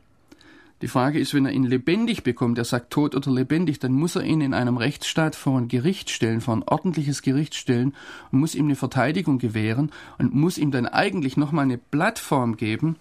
Die 0.81 0.87
Frage 0.87 1.19
ist, 1.19 1.33
wenn 1.33 1.45
er 1.45 1.53
ihn 1.53 1.63
lebendig 1.63 2.23
bekommt, 2.23 2.57
er 2.57 2.65
sagt 2.65 2.91
tot 2.91 3.15
oder 3.15 3.31
lebendig, 3.31 3.79
dann 3.79 3.93
muss 3.93 4.15
er 4.15 4.23
ihn 4.23 4.41
in 4.41 4.53
einem 4.53 4.77
Rechtsstaat 4.77 5.35
vor 5.35 5.57
ein 5.57 5.69
Gericht 5.69 6.09
stellen, 6.09 6.41
vor 6.41 6.55
ein 6.55 6.63
ordentliches 6.63 7.21
Gericht 7.21 7.55
stellen 7.55 7.93
und 8.31 8.39
muss 8.39 8.55
ihm 8.55 8.65
eine 8.65 8.75
Verteidigung 8.75 9.37
gewähren 9.37 9.91
und 10.17 10.33
muss 10.33 10.57
ihm 10.57 10.71
dann 10.71 10.85
eigentlich 10.85 11.37
nochmal 11.37 11.63
eine 11.63 11.77
Plattform 11.77 12.57
geben, 12.57 12.97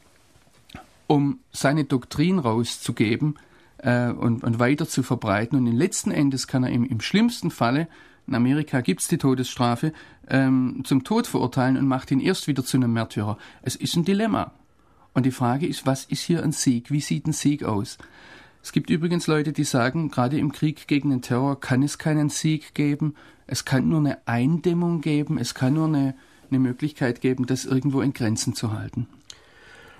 um 1.09 1.41
seine 1.51 1.85
Doktrin 1.85 2.39
rauszugeben 2.39 3.37
äh, 3.79 4.11
und, 4.11 4.45
und 4.45 4.59
weiter 4.61 4.89
zu 4.89 5.03
verbreiten. 5.03 5.59
Und 5.59 5.67
letzten 5.67 6.13
Endes 6.13 6.47
kann 6.47 6.63
er 6.63 6.71
ihm 6.71 6.85
im 6.85 7.01
schlimmsten 7.01 7.51
Falle 7.51 7.89
in 8.27 8.35
Amerika 8.35 8.81
gibt 8.81 9.01
es 9.01 9.09
die 9.09 9.19
Todesstrafe, 9.19 9.93
ähm, 10.29 10.83
zum 10.85 11.05
Tod 11.05 11.27
verurteilen 11.27 11.77
und 11.77 11.87
macht 11.87 12.11
ihn 12.11 12.21
erst 12.21 12.47
wieder 12.47 12.65
zu 12.65 12.77
einem 12.77 12.93
Märtyrer. 12.93 13.37
Es 13.63 13.77
ist 13.77 13.97
ein 13.97 14.05
Dilemma. 14.05 14.53
Und 15.13 15.27
die 15.27 15.33
Frage 15.33 15.67
ist, 15.67 15.87
was 15.87 16.05
ist 16.05 16.23
hier 16.23 16.43
ein 16.43 16.53
Sieg? 16.53 16.91
Wie 16.91 17.01
sieht 17.01 17.27
ein 17.27 17.33
Sieg 17.33 17.65
aus? 17.65 17.99
Es 18.63 18.73
gibt 18.73 18.91
übrigens 18.91 19.27
Leute, 19.27 19.53
die 19.53 19.65
sagen, 19.65 20.11
gerade 20.11 20.39
im 20.39 20.53
Krieg 20.53 20.87
gegen 20.87 21.11
den 21.11 21.21
Terror 21.21 21.59
kann 21.59 21.83
es 21.83 21.99
keinen 21.99 22.29
Sieg 22.29 22.75
geben, 22.75 23.15
es 23.47 23.65
kann 23.65 23.89
nur 23.89 23.99
eine 23.99 24.27
Eindämmung 24.27 25.01
geben, 25.01 25.37
es 25.37 25.55
kann 25.55 25.75
nur 25.75 25.89
eine, 25.89 26.15
eine 26.49 26.61
Möglichkeit 26.61 27.21
geben, 27.21 27.47
das 27.47 27.65
irgendwo 27.65 28.01
in 28.01 28.13
Grenzen 28.13 28.55
zu 28.55 28.73
halten. 28.73 29.09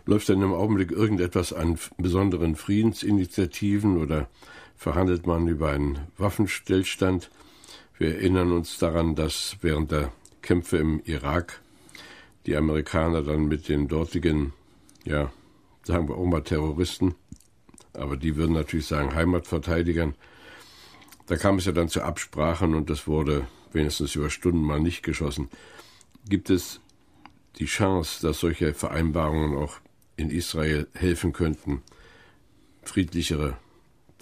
Läuft 0.07 0.29
denn 0.29 0.43
im 0.43 0.53
Augenblick 0.53 0.93
irgendetwas 0.93 1.53
an 1.53 1.77
besonderen 1.97 2.55
Friedensinitiativen 2.55 3.99
oder 3.99 4.29
verhandelt 4.77 5.27
man 5.27 5.49
über 5.49 5.71
einen 5.71 5.99
Waffenstillstand? 6.17 7.31
Wir 8.03 8.17
erinnern 8.17 8.51
uns 8.51 8.79
daran, 8.79 9.15
dass 9.15 9.59
während 9.61 9.93
der 9.93 10.11
Kämpfe 10.41 10.77
im 10.79 11.01
Irak 11.05 11.61
die 12.47 12.57
Amerikaner 12.57 13.23
dann 13.23 13.47
mit 13.47 13.69
den 13.69 13.87
dortigen, 13.87 14.53
ja, 15.05 15.31
sagen 15.85 16.09
wir 16.09 16.17
auch 16.17 16.27
mal 16.27 16.43
Terroristen, 16.43 17.15
aber 17.93 18.17
die 18.17 18.35
würden 18.35 18.55
natürlich 18.55 18.87
sagen 18.87 19.15
Heimatverteidigern. 19.15 20.17
Da 21.29 21.37
kam 21.37 21.59
es 21.59 21.67
ja 21.67 21.71
dann 21.71 21.89
zu 21.89 22.03
Absprachen 22.03 22.75
und 22.75 22.91
das 22.91 23.07
wurde 23.07 23.47
wenigstens 23.73 24.17
über 24.17 24.31
Stunden 24.31 24.63
mal 24.63 24.81
nicht 24.81 25.05
geschossen. 25.05 25.49
Gibt 26.29 26.51
es 26.51 26.81
die 27.61 27.67
Chance, 27.67 28.27
dass 28.27 28.41
solche 28.41 28.75
Vereinbarungen 28.75 29.57
auch 29.57 29.77
in 30.17 30.31
Israel 30.31 30.89
helfen 30.95 31.33
könnten, 31.33 31.83
friedlichere 32.83 33.59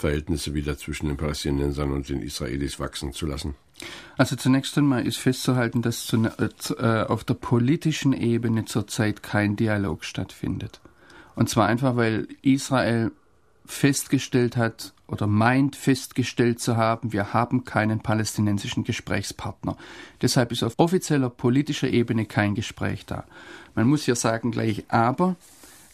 Verhältnisse 0.01 0.55
wieder 0.55 0.77
zwischen 0.77 1.07
den 1.07 1.17
Palästinensern 1.17 1.93
und 1.93 2.09
den 2.09 2.23
Israelis 2.23 2.81
wachsen 2.81 3.13
zu 3.13 3.27
lassen? 3.27 3.55
Also 4.17 4.37
zunächst 4.37 4.77
einmal 4.77 5.07
ist 5.07 5.19
festzuhalten, 5.19 5.83
dass 5.83 6.07
zu, 6.07 6.25
äh, 6.25 7.05
auf 7.07 7.25
der 7.25 7.35
politischen 7.35 8.13
Ebene 8.13 8.65
zurzeit 8.65 9.23
kein 9.23 9.57
Dialog 9.57 10.05
stattfindet. 10.05 10.81
Und 11.37 11.49
zwar 11.49 11.67
einfach, 11.69 11.97
weil 11.97 12.29
Israel 12.43 13.13
festgestellt 13.65 14.57
hat 14.57 14.93
oder 15.07 15.27
meint 15.27 15.77
festgestellt 15.77 16.61
zu 16.61 16.77
haben, 16.77 17.13
wir 17.13 17.33
haben 17.33 17.65
keinen 17.65 18.01
palästinensischen 18.01 18.85
Gesprächspartner. 18.85 19.77
Deshalb 20.23 20.53
ist 20.53 20.63
auf 20.63 20.75
offizieller 20.77 21.31
politischer 21.31 21.89
Ebene 21.89 22.27
kein 22.27 22.55
Gespräch 22.55 23.07
da. 23.07 23.25
Man 23.75 23.89
muss 23.89 24.07
ja 24.07 24.15
sagen 24.15 24.51
gleich 24.51 24.85
aber, 24.89 25.37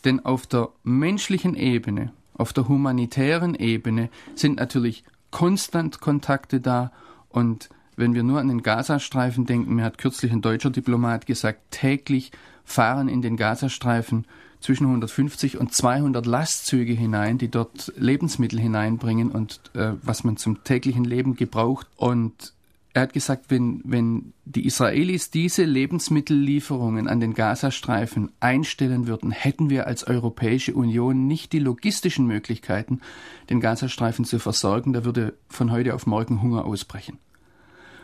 denn 0.05 0.25
auf 0.25 0.47
der 0.47 0.71
menschlichen 0.85 1.55
Ebene, 1.55 2.13
auf 2.39 2.53
der 2.53 2.69
humanitären 2.69 3.55
Ebene 3.55 4.11
sind 4.35 4.57
natürlich 4.57 5.05
konstant 5.31 6.01
Kontakte 6.01 6.61
da 6.61 6.93
und 7.29 7.69
wenn 7.97 8.15
wir 8.15 8.23
nur 8.23 8.41
an 8.41 8.49
den 8.49 8.63
Gazastreifen 8.63 9.47
denken, 9.47 9.75
mir 9.75 9.85
hat 9.85 9.99
kürzlich 9.99 10.31
ein 10.31 10.43
deutscher 10.43 10.71
Diplomat 10.71 11.27
gesagt, 11.27 11.71
täglich 11.71 12.31
fahren 12.65 13.09
in 13.09 13.23
den 13.23 13.37
Gazastreifen 13.37 14.27
zwischen 14.61 14.87
150 14.87 15.59
und 15.59 15.73
200 15.73 16.27
Lastzüge 16.27 16.93
hinein, 16.93 17.39
die 17.39 17.49
dort 17.49 17.93
Lebensmittel 17.97 18.59
hineinbringen 18.59 19.31
und 19.31 19.61
äh, 19.75 19.93
was 20.03 20.25
man 20.25 20.37
zum 20.37 20.65
täglichen 20.65 21.05
Leben 21.05 21.37
gebraucht. 21.37 21.87
Und 21.97 22.53
er 22.97 23.03
hat 23.03 23.13
gesagt, 23.13 23.51
wenn, 23.51 23.83
wenn 23.85 24.33
die 24.47 24.65
Israelis 24.65 25.31
diese 25.31 25.65
Lebensmittellieferungen 25.65 27.09
an 27.09 27.21
den 27.21 27.35
Gazastreifen 27.35 28.33
einstellen 28.41 29.07
würden, 29.07 29.33
hätten 29.33 29.69
wir 29.69 29.87
als 29.87 30.07
Europäische 30.07 30.75
Union 30.75 31.27
nicht 31.27 31.53
die 31.53 31.59
logistischen 31.59 32.27
Möglichkeiten, 32.27 33.03
den 33.51 33.61
Gazastreifen 33.61 34.25
zu 34.25 34.39
versorgen. 34.39 34.95
Da 34.95 35.05
würde 35.05 35.35
von 35.51 35.71
heute 35.73 35.95
auf 35.95 36.07
morgen 36.07 36.41
Hunger 36.41 36.65
ausbrechen. 36.65 37.19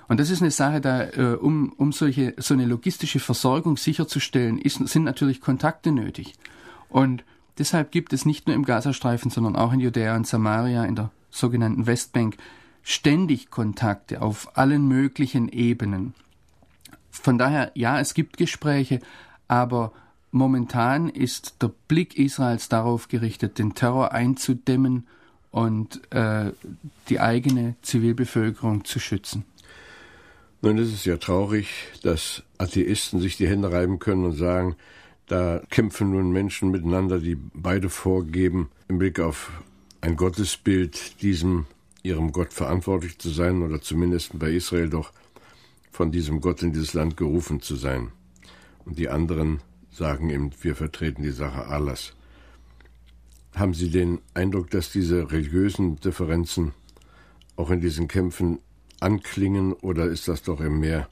Und 0.09 0.20
das 0.20 0.28
ist 0.28 0.42
eine 0.42 0.50
Sache, 0.50 0.83
da, 0.83 1.05
äh, 1.05 1.38
um, 1.40 1.72
um 1.78 1.92
solche, 1.92 2.35
so 2.37 2.52
eine 2.52 2.66
logistische 2.66 3.18
Versorgung 3.18 3.78
sicherzustellen, 3.78 4.59
ist, 4.59 4.87
sind 4.87 5.05
natürlich 5.05 5.40
Kontakte 5.40 5.90
nötig. 5.90 6.35
Und 6.90 7.24
deshalb 7.57 7.92
gibt 7.92 8.12
es 8.12 8.26
nicht 8.26 8.46
nur 8.46 8.55
im 8.55 8.66
Gazastreifen, 8.66 9.31
sondern 9.31 9.57
auch 9.57 9.72
in 9.72 9.81
Judäa 9.81 10.14
und 10.16 10.26
Samaria, 10.26 10.85
in 10.85 10.96
der 10.96 11.12
sogenannten 11.31 11.87
Westbank, 11.87 12.37
ständig 12.83 13.51
Kontakte 13.51 14.23
auf 14.23 14.57
allen 14.57 14.87
möglichen 14.88 15.49
Ebenen. 15.49 16.14
Von 17.11 17.38
daher, 17.38 17.71
ja, 17.75 18.01
es 18.01 18.14
gibt 18.14 18.37
Gespräche, 18.37 19.01
aber 19.49 19.92
momentan 20.31 21.09
ist 21.09 21.62
der 21.62 21.71
Blick 21.88 22.18
Israels 22.18 22.68
darauf 22.68 23.09
gerichtet, 23.09 23.59
den 23.59 23.75
Terror 23.75 24.12
einzudämmen 24.12 25.07
und 25.51 26.01
äh, 26.12 26.53
die 27.09 27.21
eigene 27.21 27.77
Zivilbevölkerung 27.83 28.85
zu 28.85 28.99
schützen. 28.99 29.45
Nun 30.62 30.79
ist 30.79 30.92
es 30.92 31.05
ja 31.05 31.16
traurig, 31.16 31.68
dass 32.03 32.42
Atheisten 32.57 33.21
sich 33.21 33.37
die 33.37 33.49
Hände 33.49 33.71
reiben 33.71 33.99
können 33.99 34.25
und 34.25 34.33
sagen, 34.33 34.77
da 35.27 35.61
kämpfen 35.71 36.11
nun 36.11 36.31
Menschen 36.31 36.71
miteinander, 36.71 37.18
die 37.18 37.37
beide 37.37 37.90
vorgeben, 37.90 38.71
im 38.88 38.99
Blick 38.99 39.21
auf 39.21 39.51
ein 40.01 40.16
Gottesbild 40.16 41.23
diesem 41.23 41.66
ihrem 42.03 42.33
Gott 42.33 42.53
verantwortlich 42.53 43.19
zu 43.19 43.31
sein 43.31 43.62
oder 43.62 43.81
zumindest 43.81 44.38
bei 44.38 44.51
Israel 44.51 44.88
doch 44.88 45.12
von 45.91 46.11
diesem 46.11 46.41
Gott 46.41 46.62
in 46.62 46.73
dieses 46.73 46.95
Land 46.95 47.17
gerufen 47.17 47.61
zu 47.61 47.77
sein. 47.77 48.12
Und 48.85 48.99
die 48.99 49.09
anderen 49.09 49.61
sagen 49.91 50.31
eben, 50.31 50.51
wir 50.62 50.75
vertreten 50.75 51.23
die 51.23 51.31
Sache 51.31 51.67
Allahs. 51.67 52.15
Haben 53.55 53.75
Sie 53.75 53.91
den 53.91 54.21
Eindruck, 54.35 54.71
dass 54.71 54.91
diese 54.91 55.31
religiösen 55.31 56.01
Differenzen 56.01 56.73
auch 57.57 57.71
in 57.71 57.81
diesen 57.81 58.09
Kämpfen 58.09 58.59
anklingen 59.01 59.75
oder 59.75 60.07
ist 60.07 60.29
das 60.29 60.43
doch 60.43 60.61
im 60.61 60.81
Meer 60.81 61.09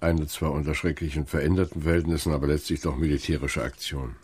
eine 0.00 0.26
zwar 0.26 0.52
unter 0.52 0.74
schrecklichen 0.74 1.26
veränderten 1.26 1.82
Verhältnissen, 1.82 2.32
aber 2.32 2.46
letztlich 2.46 2.80
doch 2.80 2.96
militärische 2.96 3.62
Aktion? 3.62 4.16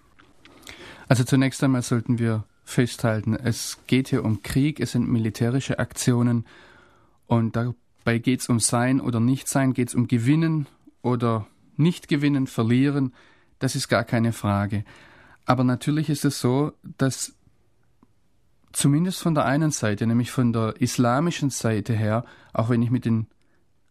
Also 1.08 1.24
zunächst 1.24 1.62
einmal 1.62 1.82
sollten 1.82 2.18
wir 2.18 2.44
festhalten, 2.66 3.34
es 3.34 3.78
geht 3.86 4.08
hier 4.08 4.24
um 4.24 4.42
Krieg, 4.42 4.80
es 4.80 4.92
sind 4.92 5.08
militärische 5.08 5.78
Aktionen 5.78 6.44
und 7.26 7.56
dabei 7.56 8.18
geht 8.18 8.40
es 8.40 8.48
um 8.48 8.60
Sein 8.60 9.00
oder 9.00 9.20
Nichtsein, 9.20 9.72
geht 9.72 9.88
es 9.88 9.94
um 9.94 10.08
Gewinnen 10.08 10.66
oder 11.00 11.46
nicht 11.76 12.08
gewinnen, 12.08 12.48
verlieren, 12.48 13.14
das 13.60 13.76
ist 13.76 13.88
gar 13.88 14.04
keine 14.04 14.32
Frage. 14.32 14.84
Aber 15.44 15.62
natürlich 15.62 16.10
ist 16.10 16.24
es 16.24 16.40
so, 16.40 16.72
dass 16.98 17.34
zumindest 18.72 19.22
von 19.22 19.34
der 19.34 19.44
einen 19.44 19.70
Seite, 19.70 20.06
nämlich 20.06 20.32
von 20.32 20.52
der 20.52 20.74
islamischen 20.80 21.50
Seite 21.50 21.94
her, 21.94 22.24
auch 22.52 22.68
wenn 22.68 22.82
ich 22.82 22.90
mit 22.90 23.04
den 23.04 23.28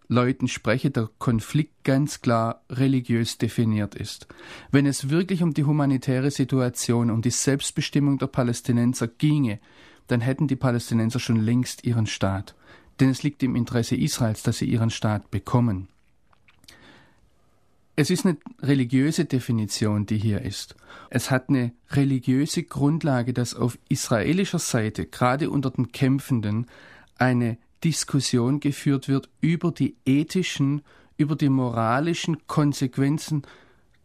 Leuten 0.08 0.48
spreche, 0.48 0.92
der 0.92 1.10
Konflikt 1.18 1.84
ganz 1.84 2.22
klar 2.22 2.62
religiös 2.70 3.38
definiert 3.38 3.96
ist. 3.96 4.28
Wenn 4.72 4.86
es 4.86 5.10
wirklich 5.10 5.42
um 5.44 5.54
die 5.54 5.64
humanitäre 5.64 6.32
Situation, 6.32 7.10
um 7.10 7.22
die 7.22 7.32
Selbstbestimmung 7.32 8.18
der 8.18 8.28
Palästinenser 8.28 9.08
ginge, 9.08 9.60
dann 10.08 10.22
hätten 10.22 10.48
die 10.48 10.56
Palästinenser 10.56 11.20
schon 11.20 11.38
längst 11.38 11.84
ihren 11.84 12.06
Staat. 12.06 12.56
Denn 13.00 13.10
es 13.10 13.24
liegt 13.24 13.44
im 13.44 13.56
Interesse 13.56 13.96
Israels, 13.96 14.44
dass 14.44 14.60
sie 14.60 14.66
ihren 14.66 14.90
Staat 14.90 15.32
bekommen. 15.32 15.88
Es 17.98 18.10
ist 18.10 18.26
eine 18.26 18.38
religiöse 18.62 19.24
Definition, 19.26 20.06
die 20.06 20.18
hier 20.18 20.42
ist. 20.42 20.76
Es 21.10 21.32
hat 21.32 21.48
eine 21.48 21.72
religiöse 21.92 22.64
Grundlage, 22.64 23.34
dass 23.34 23.56
auf 23.56 23.78
israelischer 23.88 24.60
Seite, 24.60 25.06
gerade 25.06 25.50
unter 25.50 25.72
den 25.72 25.94
Kämpfenden, 25.94 26.68
eine 27.18 27.58
Diskussion 27.86 28.60
geführt 28.60 29.08
wird 29.08 29.30
über 29.42 29.72
die 29.72 29.96
ethischen, 30.06 30.82
über 31.18 31.36
die 31.36 31.50
moralischen 31.50 32.48
Konsequenzen 32.48 33.44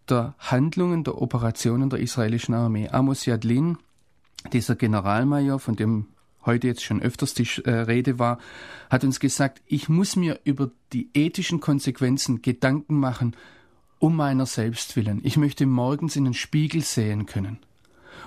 der 0.07 0.35
Handlungen, 0.39 1.03
der 1.03 1.21
Operationen 1.21 1.89
der 1.89 2.01
israelischen 2.01 2.55
Armee. 2.55 2.91
Amos 2.91 3.25
Yadlin, 3.25 3.79
dieser 4.53 4.75
Generalmajor, 4.75 5.59
von 5.59 5.77
dem 5.77 6.09
heute 6.45 6.67
jetzt 6.67 6.83
schon 6.85 7.01
öfters 7.01 7.33
die 7.33 7.49
äh, 7.65 7.71
Rede 7.71 8.19
war, 8.19 8.39
hat 8.91 9.03
uns 9.03 9.19
gesagt, 9.19 9.63
ich 9.67 9.89
muss 9.89 10.15
mir 10.15 10.41
über 10.45 10.71
die 10.93 11.09
ethischen 11.15 11.61
Konsequenzen 11.61 12.43
Gedanken 12.43 13.01
machen, 13.01 13.35
um 13.99 14.15
meiner 14.15 14.45
selbst 14.45 14.95
willen. 14.95 15.21
Ich 15.25 15.39
möchte 15.39 15.65
morgens 15.65 16.17
in 16.17 16.25
den 16.25 16.35
Spiegel 16.35 16.83
sehen 16.83 17.25
können. 17.25 17.59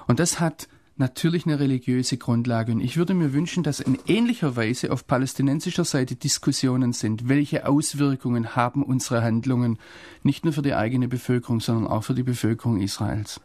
Und 0.08 0.20
das 0.20 0.40
hat 0.40 0.68
natürlich 0.98 1.46
eine 1.46 1.60
religiöse 1.60 2.18
Grundlage. 2.18 2.72
Und 2.72 2.82
ich 2.82 2.98
würde 2.98 3.14
mir 3.14 3.34
wünschen, 3.34 3.64
dass 3.64 3.80
in 3.80 3.98
ähnlicher 4.08 4.56
Weise 4.56 4.92
auf 4.92 5.08
palästinensischer 5.08 5.86
Seite 5.86 6.16
Diskussionen 6.16 6.94
sind. 6.94 7.28
Welche 7.30 7.68
Auswirkungen 7.68 8.56
haben 8.56 8.84
unsere 8.84 9.24
Handlungen 9.24 9.80
nicht 10.24 10.46
nur 10.46 10.54
für 10.54 10.62
die 10.62 10.74
eigene 10.74 11.08
Bevölkerung, 11.08 11.60
sondern 11.60 11.88
auch 11.88 12.04
für 12.04 12.14
die 12.14 12.24
Bevölkerung 12.24 12.80
Israels? 12.80 13.42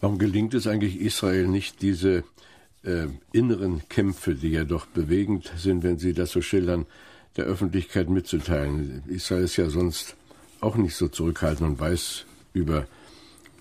Warum 0.00 0.18
gelingt 0.18 0.54
es 0.54 0.66
eigentlich 0.66 1.00
Israel 1.00 1.46
nicht, 1.46 1.82
diese 1.82 2.24
äh, 2.82 3.06
inneren 3.30 3.82
Kämpfe, 3.88 4.34
die 4.34 4.50
ja 4.50 4.64
doch 4.64 4.86
bewegend 4.86 5.52
sind, 5.56 5.84
wenn 5.84 5.98
Sie 5.98 6.12
das 6.12 6.32
so 6.32 6.42
schildern, 6.42 6.86
der 7.36 7.44
Öffentlichkeit 7.44 8.10
mitzuteilen? 8.10 9.04
Israel 9.06 9.44
ist 9.44 9.56
ja 9.56 9.70
sonst 9.70 10.16
auch 10.60 10.76
nicht 10.76 10.96
so 10.96 11.08
zurückhaltend 11.08 11.70
und 11.70 11.80
weiß 11.80 12.24
über 12.52 12.86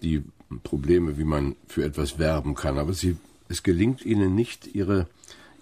die 0.01 0.23
Probleme, 0.59 1.17
wie 1.17 1.23
man 1.23 1.55
für 1.67 1.83
etwas 1.83 2.19
werben 2.19 2.55
kann. 2.55 2.77
Aber 2.77 2.93
sie, 2.93 3.17
es 3.47 3.63
gelingt 3.63 4.05
ihnen 4.05 4.35
nicht, 4.35 4.75
ihre, 4.75 5.07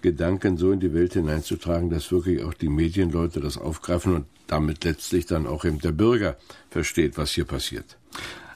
Gedanken 0.01 0.57
so 0.57 0.71
in 0.71 0.79
die 0.79 0.93
Welt 0.93 1.13
hineinzutragen, 1.13 1.89
dass 1.89 2.11
wirklich 2.11 2.43
auch 2.43 2.53
die 2.53 2.69
Medienleute 2.69 3.39
das 3.39 3.57
aufgreifen 3.57 4.13
und 4.15 4.25
damit 4.47 4.83
letztlich 4.83 5.25
dann 5.25 5.45
auch 5.45 5.65
eben 5.65 5.79
der 5.79 5.91
Bürger 5.91 6.37
versteht, 6.69 7.17
was 7.17 7.31
hier 7.31 7.45
passiert. 7.45 7.97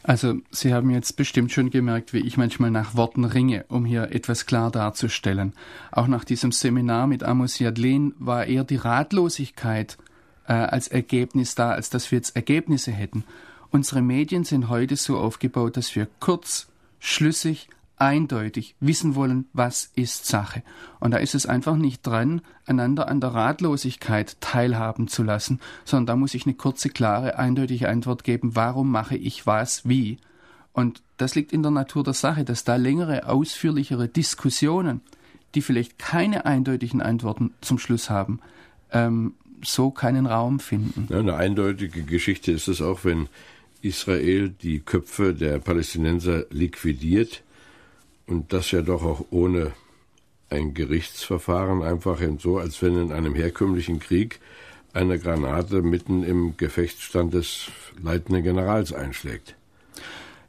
Also 0.04 0.36
Sie 0.52 0.74
haben 0.74 0.90
jetzt 0.90 1.16
bestimmt 1.16 1.52
schon 1.52 1.70
gemerkt, 1.70 2.14
wie 2.14 2.20
ich 2.20 2.36
manchmal 2.36 2.72
nach 2.72 2.96
Worten 2.96 3.24
ringe, 3.24 3.66
um 3.70 3.86
hier 3.86 4.12
etwas 4.12 4.46
klar 4.46 4.70
darzustellen. 4.70 5.54
Auch 5.92 6.08
nach 6.08 6.26
diesem 6.26 6.52
Seminar 6.52 7.08
mit 7.08 7.24
Amos 7.24 7.60
Yadlin 7.60 8.14
war 8.20 8.46
eher 8.46 8.66
die 8.66 8.76
Ratlosigkeit 8.76 9.98
äh, 10.48 10.54
als 10.54 10.90
Ergebnis 10.90 11.56
da, 11.56 11.72
als 11.72 11.90
dass 11.90 12.12
wir 12.12 12.18
jetzt 12.18 12.36
Ergebnisse 12.36 12.92
hätten. 12.92 13.24
Unsere 13.74 14.04
Medien 14.04 14.44
sind 14.44 14.70
heute 14.70 14.96
so 14.96 15.18
aufgebaut, 15.18 15.78
dass 15.78 15.96
wir 15.96 16.08
kurz, 16.20 16.68
schlüssig, 17.00 17.70
eindeutig 17.98 18.76
wissen 18.80 19.16
wollen, 19.16 19.48
was 19.52 19.90
ist 19.96 20.28
Sache. 20.28 20.62
Und 21.00 21.10
da 21.10 21.18
ist 21.18 21.34
es 21.34 21.48
einfach 21.48 21.76
nicht 21.76 22.06
dran, 22.06 22.42
einander 22.68 23.08
an 23.08 23.20
der 23.20 23.34
Ratlosigkeit 23.34 24.40
teilhaben 24.42 25.08
zu 25.08 25.24
lassen, 25.24 25.60
sondern 25.86 26.06
da 26.06 26.16
muss 26.18 26.36
ich 26.36 26.46
eine 26.46 26.54
kurze, 26.54 26.90
klare, 26.90 27.40
eindeutige 27.40 27.90
Antwort 27.90 28.24
geben, 28.24 28.56
warum 28.56 28.92
mache 28.92 29.18
ich 29.18 29.48
was, 29.48 29.90
wie. 29.90 30.20
Und 30.72 31.02
das 31.18 31.34
liegt 31.34 31.52
in 31.52 31.64
der 31.64 31.72
Natur 31.72 32.04
der 32.04 32.14
Sache, 32.14 32.44
dass 32.44 32.64
da 32.64 32.76
längere, 32.76 33.28
ausführlichere 33.28 34.08
Diskussionen, 34.08 35.02
die 35.56 35.64
vielleicht 35.64 35.98
keine 35.98 36.46
eindeutigen 36.46 37.02
Antworten 37.02 37.56
zum 37.62 37.80
Schluss 37.80 38.12
haben, 38.12 38.40
ähm, 38.92 39.34
so 39.66 39.90
keinen 39.90 40.28
Raum 40.28 40.60
finden. 40.60 41.08
Ja, 41.10 41.18
eine 41.18 41.36
eindeutige 41.36 42.04
Geschichte 42.04 42.52
ist 42.52 42.68
es 42.68 42.80
auch, 42.80 43.04
wenn 43.04 43.30
Israel 43.84 44.50
die 44.50 44.80
Köpfe 44.80 45.34
der 45.34 45.60
Palästinenser 45.60 46.46
liquidiert 46.50 47.44
und 48.28 48.54
das 48.54 48.72
ja 48.72 48.82
doch 48.82 49.04
auch 49.04 49.26
ohne 49.30 49.74
ein 50.50 50.74
Gerichtsverfahren, 50.74 51.82
einfach 51.82 52.20
so, 52.40 52.58
als 52.58 52.82
wenn 52.82 52.98
in 52.98 53.12
einem 53.12 53.36
herkömmlichen 53.36 54.00
Krieg 54.00 54.40
eine 54.94 55.18
Granate 55.18 55.82
mitten 55.82 56.24
im 56.24 56.56
Gefechtsstand 56.56 57.34
des 57.34 57.68
leitenden 58.02 58.44
Generals 58.44 58.94
einschlägt. 58.94 59.56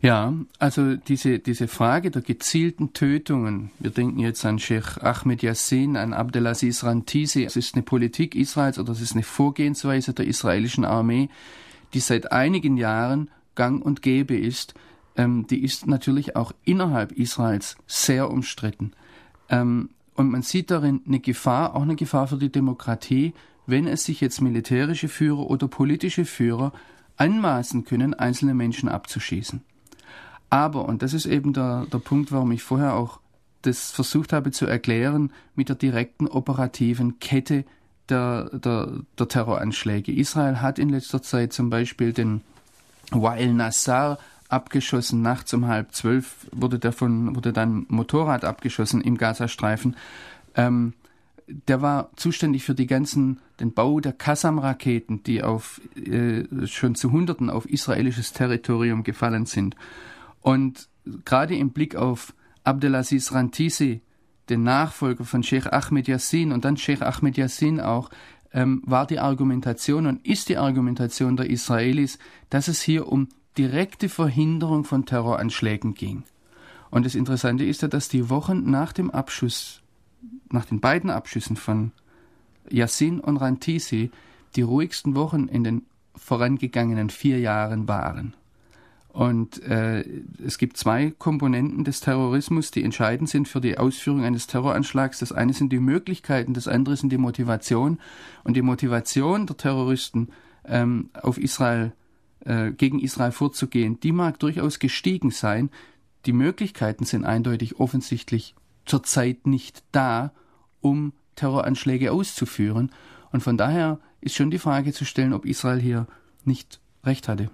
Ja, 0.02 0.34
also 0.58 0.96
diese, 0.96 1.38
diese 1.38 1.66
Frage 1.66 2.10
der 2.10 2.20
gezielten 2.20 2.92
Tötungen, 2.92 3.70
wir 3.78 3.90
denken 3.90 4.18
jetzt 4.18 4.44
an 4.44 4.58
Sheikh 4.58 5.00
Ahmed 5.00 5.42
Yassin, 5.42 5.96
an 5.96 6.12
Abdelaziz 6.12 6.84
Rantisi, 6.84 7.44
es 7.44 7.56
ist 7.56 7.74
eine 7.74 7.82
Politik 7.82 8.34
Israels 8.34 8.78
oder 8.78 8.92
es 8.92 9.00
ist 9.00 9.14
eine 9.14 9.22
Vorgehensweise 9.22 10.12
der 10.12 10.26
israelischen 10.26 10.84
Armee, 10.84 11.30
die 11.94 12.00
seit 12.00 12.32
einigen 12.32 12.76
Jahren 12.76 13.30
gang 13.54 13.84
und 13.84 14.02
gäbe 14.02 14.36
ist, 14.36 14.74
ähm, 15.16 15.46
die 15.46 15.62
ist 15.62 15.86
natürlich 15.86 16.36
auch 16.36 16.52
innerhalb 16.64 17.12
Israels 17.12 17.76
sehr 17.86 18.30
umstritten. 18.30 18.92
Ähm, 19.48 19.90
und 20.14 20.30
man 20.30 20.42
sieht 20.42 20.70
darin 20.70 21.00
eine 21.06 21.20
Gefahr, 21.20 21.74
auch 21.74 21.82
eine 21.82 21.96
Gefahr 21.96 22.26
für 22.26 22.36
die 22.36 22.52
Demokratie, 22.52 23.32
wenn 23.66 23.86
es 23.86 24.04
sich 24.04 24.20
jetzt 24.20 24.40
militärische 24.40 25.08
Führer 25.08 25.50
oder 25.50 25.68
politische 25.68 26.24
Führer 26.24 26.72
anmaßen 27.16 27.84
können, 27.84 28.14
einzelne 28.14 28.54
Menschen 28.54 28.88
abzuschießen. 28.88 29.62
Aber, 30.50 30.86
und 30.86 31.02
das 31.02 31.14
ist 31.14 31.26
eben 31.26 31.52
der, 31.52 31.86
der 31.92 31.98
Punkt, 31.98 32.30
warum 32.30 32.52
ich 32.52 32.62
vorher 32.62 32.94
auch 32.94 33.20
das 33.62 33.90
versucht 33.90 34.32
habe 34.32 34.50
zu 34.50 34.66
erklären, 34.66 35.32
mit 35.54 35.68
der 35.68 35.76
direkten 35.76 36.26
operativen 36.26 37.18
Kette 37.18 37.64
der, 38.08 38.50
der, 38.52 38.92
der 39.18 39.28
Terroranschläge. 39.28 40.12
Israel 40.12 40.60
hat 40.60 40.78
in 40.78 40.90
letzter 40.90 41.22
Zeit 41.22 41.52
zum 41.52 41.70
Beispiel 41.70 42.12
den 42.12 42.42
Wael 43.10 43.52
Nassar 43.52 44.18
abgeschossen. 44.48 45.22
Nachts 45.22 45.52
um 45.54 45.66
halb 45.66 45.92
zwölf 45.92 46.46
wurde, 46.52 46.78
davon, 46.78 47.34
wurde 47.34 47.52
dann 47.52 47.86
Motorrad 47.88 48.44
abgeschossen 48.44 49.00
im 49.00 49.16
Gazastreifen. 49.16 49.96
Ähm, 50.54 50.94
der 51.46 51.82
war 51.82 52.10
zuständig 52.16 52.64
für 52.64 52.74
die 52.74 52.86
ganzen, 52.86 53.38
den 53.60 53.72
Bau 53.72 54.00
der 54.00 54.12
Kassam-Raketen, 54.12 55.22
die 55.24 55.42
auf, 55.42 55.80
äh, 55.96 56.44
schon 56.66 56.94
zu 56.94 57.12
Hunderten 57.12 57.50
auf 57.50 57.66
israelisches 57.66 58.32
Territorium 58.32 59.04
gefallen 59.04 59.46
sind. 59.46 59.76
Und 60.40 60.88
gerade 61.24 61.54
im 61.54 61.70
Blick 61.70 61.96
auf 61.96 62.32
Abdelaziz 62.64 63.32
Rantisi, 63.32 64.00
den 64.48 64.62
Nachfolger 64.62 65.24
von 65.24 65.42
Sheikh 65.42 65.70
Ahmed 65.70 66.08
Yassin 66.08 66.52
und 66.52 66.64
dann 66.64 66.76
Sheikh 66.76 67.04
Ahmed 67.04 67.36
Yassin 67.36 67.80
auch, 67.80 68.10
ähm, 68.52 68.82
war 68.84 69.06
die 69.06 69.18
Argumentation 69.18 70.06
und 70.06 70.24
ist 70.26 70.48
die 70.48 70.56
Argumentation 70.56 71.36
der 71.36 71.50
Israelis, 71.50 72.18
dass 72.50 72.68
es 72.68 72.80
hier 72.82 73.08
um 73.08 73.28
direkte 73.58 74.08
Verhinderung 74.08 74.84
von 74.84 75.06
Terroranschlägen 75.06 75.94
ging. 75.94 76.24
Und 76.90 77.06
das 77.06 77.14
Interessante 77.14 77.64
ist 77.64 77.82
ja, 77.82 77.88
dass 77.88 78.08
die 78.08 78.30
Wochen 78.30 78.70
nach 78.70 78.92
dem 78.92 79.10
Abschuss, 79.10 79.82
nach 80.50 80.64
den 80.64 80.80
beiden 80.80 81.10
Abschüssen 81.10 81.56
von 81.56 81.92
Yassin 82.70 83.20
und 83.20 83.36
Rantisi, 83.36 84.10
die 84.56 84.62
ruhigsten 84.62 85.14
Wochen 85.16 85.48
in 85.48 85.64
den 85.64 85.82
vorangegangenen 86.14 87.10
vier 87.10 87.40
Jahren 87.40 87.88
waren. 87.88 88.34
Und 89.14 89.62
äh, 89.62 90.04
es 90.44 90.58
gibt 90.58 90.76
zwei 90.76 91.12
Komponenten 91.12 91.84
des 91.84 92.00
Terrorismus, 92.00 92.72
die 92.72 92.82
entscheidend 92.82 93.30
sind 93.30 93.46
für 93.46 93.60
die 93.60 93.78
Ausführung 93.78 94.24
eines 94.24 94.48
Terroranschlags. 94.48 95.20
Das 95.20 95.30
eine 95.30 95.52
sind 95.52 95.72
die 95.72 95.78
Möglichkeiten, 95.78 96.52
das 96.52 96.66
andere 96.66 96.96
sind 96.96 97.10
die 97.10 97.16
Motivation. 97.16 98.00
Und 98.42 98.56
die 98.56 98.62
Motivation 98.62 99.46
der 99.46 99.56
Terroristen 99.56 100.30
ähm, 100.64 101.10
auf 101.22 101.38
Israel 101.38 101.92
äh, 102.40 102.72
gegen 102.72 102.98
Israel 102.98 103.30
vorzugehen, 103.30 104.00
die 104.00 104.10
mag 104.10 104.40
durchaus 104.40 104.80
gestiegen 104.80 105.30
sein. 105.30 105.70
Die 106.26 106.32
Möglichkeiten 106.32 107.04
sind 107.04 107.24
eindeutig 107.24 107.78
offensichtlich 107.78 108.56
zurzeit 108.84 109.46
nicht 109.46 109.84
da, 109.92 110.32
um 110.80 111.12
Terroranschläge 111.36 112.10
auszuführen. 112.10 112.90
Und 113.30 113.44
von 113.44 113.56
daher 113.56 114.00
ist 114.20 114.34
schon 114.34 114.50
die 114.50 114.58
Frage 114.58 114.92
zu 114.92 115.04
stellen, 115.04 115.34
ob 115.34 115.46
Israel 115.46 115.80
hier 115.80 116.08
nicht 116.44 116.80
recht 117.04 117.28
hatte. 117.28 117.48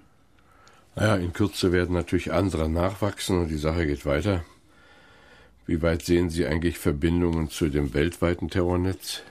Naja, 0.96 1.16
in 1.16 1.32
Kürze 1.32 1.72
werden 1.72 1.94
natürlich 1.94 2.32
andere 2.32 2.68
nachwachsen 2.68 3.38
und 3.40 3.48
die 3.48 3.56
Sache 3.56 3.86
geht 3.86 4.04
weiter. 4.04 4.44
Wie 5.66 5.82
weit 5.82 6.02
sehen 6.02 6.30
Sie 6.30 6.46
eigentlich 6.46 6.78
Verbindungen 6.78 7.48
zu 7.48 7.68
dem 7.68 7.94
weltweiten 7.94 8.50
Terrornetz? 8.50 9.22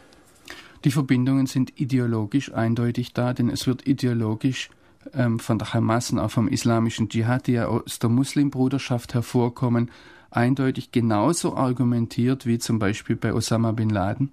Die 0.86 0.92
Verbindungen 0.92 1.48
sind 1.48 1.80
ideologisch 1.80 2.54
eindeutig 2.54 3.14
da, 3.14 3.34
denn 3.34 3.50
es 3.50 3.68
wird 3.68 3.86
ideologisch 3.86 4.70
ähm, 5.14 5.40
von 5.40 5.60
der 5.60 5.74
Hamas 5.74 6.12
und 6.12 6.20
auch 6.20 6.32
vom 6.32 6.48
islamischen 6.48 7.10
Dschihad, 7.10 7.48
die 7.48 7.54
ja 7.54 7.68
aus 7.68 8.00
der 8.00 8.10
Muslimbruderschaft 8.10 9.14
hervorkommen, 9.14 9.92
eindeutig 10.32 10.92
genauso 10.92 11.56
argumentiert 11.56 12.46
wie 12.46 12.60
zum 12.60 12.80
Beispiel 12.80 13.18
bei 13.18 13.34
Osama 13.34 13.74
bin 13.74 13.90
Laden. 13.90 14.32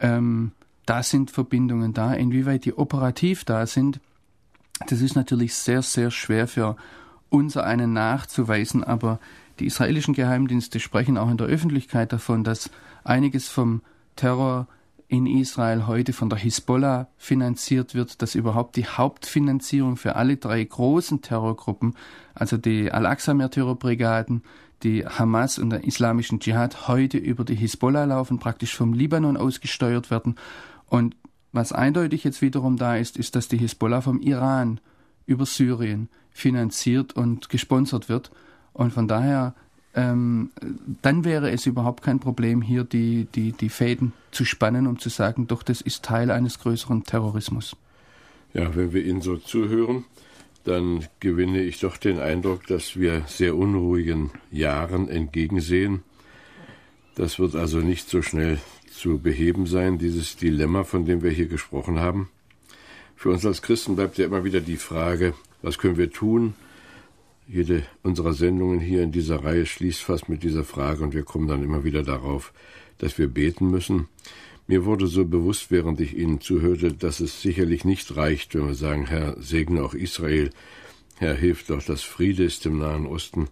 Ähm, 0.00 0.52
da 0.86 1.02
sind 1.02 1.30
Verbindungen 1.30 1.92
da. 1.92 2.14
Inwieweit 2.14 2.64
die 2.64 2.76
operativ 2.76 3.44
da 3.44 3.66
sind, 3.66 4.00
das 4.86 5.00
ist 5.00 5.14
natürlich 5.14 5.54
sehr, 5.54 5.82
sehr 5.82 6.10
schwer 6.10 6.48
für 6.48 6.76
unser 7.28 7.64
einen 7.64 7.92
nachzuweisen, 7.92 8.82
aber 8.82 9.20
die 9.58 9.66
israelischen 9.66 10.14
Geheimdienste 10.14 10.80
sprechen 10.80 11.18
auch 11.18 11.30
in 11.30 11.36
der 11.36 11.46
Öffentlichkeit 11.46 12.12
davon, 12.12 12.44
dass 12.44 12.70
einiges 13.04 13.48
vom 13.48 13.82
Terror 14.16 14.66
in 15.06 15.26
Israel 15.26 15.86
heute 15.86 16.12
von 16.12 16.30
der 16.30 16.38
Hisbollah 16.38 17.08
finanziert 17.16 17.94
wird, 17.94 18.22
dass 18.22 18.34
überhaupt 18.34 18.76
die 18.76 18.86
Hauptfinanzierung 18.86 19.96
für 19.96 20.16
alle 20.16 20.36
drei 20.36 20.62
großen 20.62 21.20
Terrorgruppen, 21.20 21.96
also 22.32 22.56
die 22.56 22.92
Al-Aqsa-Märtyrerbrigaden, 22.92 24.42
die 24.82 25.04
Hamas 25.04 25.58
und 25.58 25.70
der 25.70 25.84
islamischen 25.84 26.40
Dschihad, 26.40 26.88
heute 26.88 27.18
über 27.18 27.44
die 27.44 27.56
Hisbollah 27.56 28.04
laufen, 28.04 28.38
praktisch 28.38 28.74
vom 28.74 28.92
Libanon 28.92 29.36
aus 29.36 29.60
gesteuert 29.60 30.10
werden. 30.10 30.36
Und 30.86 31.16
was 31.52 31.72
eindeutig 31.72 32.24
jetzt 32.24 32.42
wiederum 32.42 32.76
da 32.76 32.96
ist, 32.96 33.16
ist, 33.16 33.36
dass 33.36 33.48
die 33.48 33.58
Hisbollah 33.58 34.00
vom 34.00 34.20
Iran 34.20 34.80
über 35.26 35.46
Syrien 35.46 36.08
finanziert 36.30 37.12
und 37.14 37.48
gesponsert 37.48 38.08
wird. 38.08 38.30
Und 38.72 38.92
von 38.92 39.08
daher 39.08 39.54
ähm, 39.94 40.50
dann 41.02 41.24
wäre 41.24 41.50
es 41.50 41.66
überhaupt 41.66 42.02
kein 42.02 42.20
Problem, 42.20 42.62
hier 42.62 42.84
die, 42.84 43.26
die, 43.34 43.52
die 43.52 43.68
Fäden 43.68 44.12
zu 44.30 44.44
spannen, 44.44 44.86
um 44.86 44.98
zu 44.98 45.08
sagen, 45.08 45.48
doch, 45.48 45.62
das 45.62 45.80
ist 45.80 46.04
Teil 46.04 46.30
eines 46.30 46.60
größeren 46.60 47.04
Terrorismus. 47.04 47.76
Ja, 48.54 48.74
wenn 48.76 48.92
wir 48.92 49.04
Ihnen 49.04 49.20
so 49.20 49.36
zuhören, 49.36 50.04
dann 50.64 51.06
gewinne 51.18 51.62
ich 51.62 51.80
doch 51.80 51.96
den 51.96 52.20
Eindruck, 52.20 52.66
dass 52.66 52.96
wir 52.96 53.22
sehr 53.26 53.56
unruhigen 53.56 54.30
Jahren 54.50 55.08
entgegensehen. 55.08 56.02
Das 57.16 57.38
wird 57.38 57.56
also 57.56 57.78
nicht 57.78 58.08
so 58.08 58.22
schnell 58.22 58.58
zu 58.90 59.18
beheben 59.18 59.66
sein, 59.66 59.98
dieses 59.98 60.36
Dilemma, 60.36 60.84
von 60.84 61.04
dem 61.06 61.22
wir 61.22 61.30
hier 61.30 61.46
gesprochen 61.46 62.00
haben. 62.00 62.28
Für 63.16 63.30
uns 63.30 63.46
als 63.46 63.62
Christen 63.62 63.96
bleibt 63.96 64.18
ja 64.18 64.26
immer 64.26 64.44
wieder 64.44 64.60
die 64.60 64.76
Frage, 64.76 65.34
was 65.62 65.78
können 65.78 65.96
wir 65.96 66.10
tun, 66.10 66.54
jede 67.52 67.82
unserer 68.04 68.32
Sendungen 68.32 68.78
hier 68.78 69.02
in 69.02 69.10
dieser 69.10 69.44
Reihe 69.44 69.66
schließt 69.66 70.02
fast 70.02 70.28
mit 70.28 70.44
dieser 70.44 70.62
Frage 70.62 71.02
und 71.02 71.14
wir 71.14 71.24
kommen 71.24 71.48
dann 71.48 71.64
immer 71.64 71.82
wieder 71.82 72.04
darauf, 72.04 72.52
dass 72.98 73.18
wir 73.18 73.26
beten 73.26 73.70
müssen. 73.70 74.06
Mir 74.68 74.84
wurde 74.84 75.08
so 75.08 75.24
bewusst, 75.24 75.72
während 75.72 76.00
ich 76.00 76.16
Ihnen 76.16 76.40
zuhörte, 76.40 76.92
dass 76.92 77.18
es 77.18 77.42
sicherlich 77.42 77.84
nicht 77.84 78.14
reicht, 78.14 78.54
wenn 78.54 78.68
wir 78.68 78.74
sagen, 78.74 79.06
Herr, 79.06 79.34
segne 79.40 79.82
auch 79.82 79.94
Israel, 79.94 80.50
Herr, 81.16 81.34
hilf 81.34 81.66
doch, 81.66 81.82
dass 81.82 82.02
Friede 82.02 82.44
ist 82.44 82.64
im 82.66 82.78
Nahen 82.78 83.04
Osten. 83.04 83.48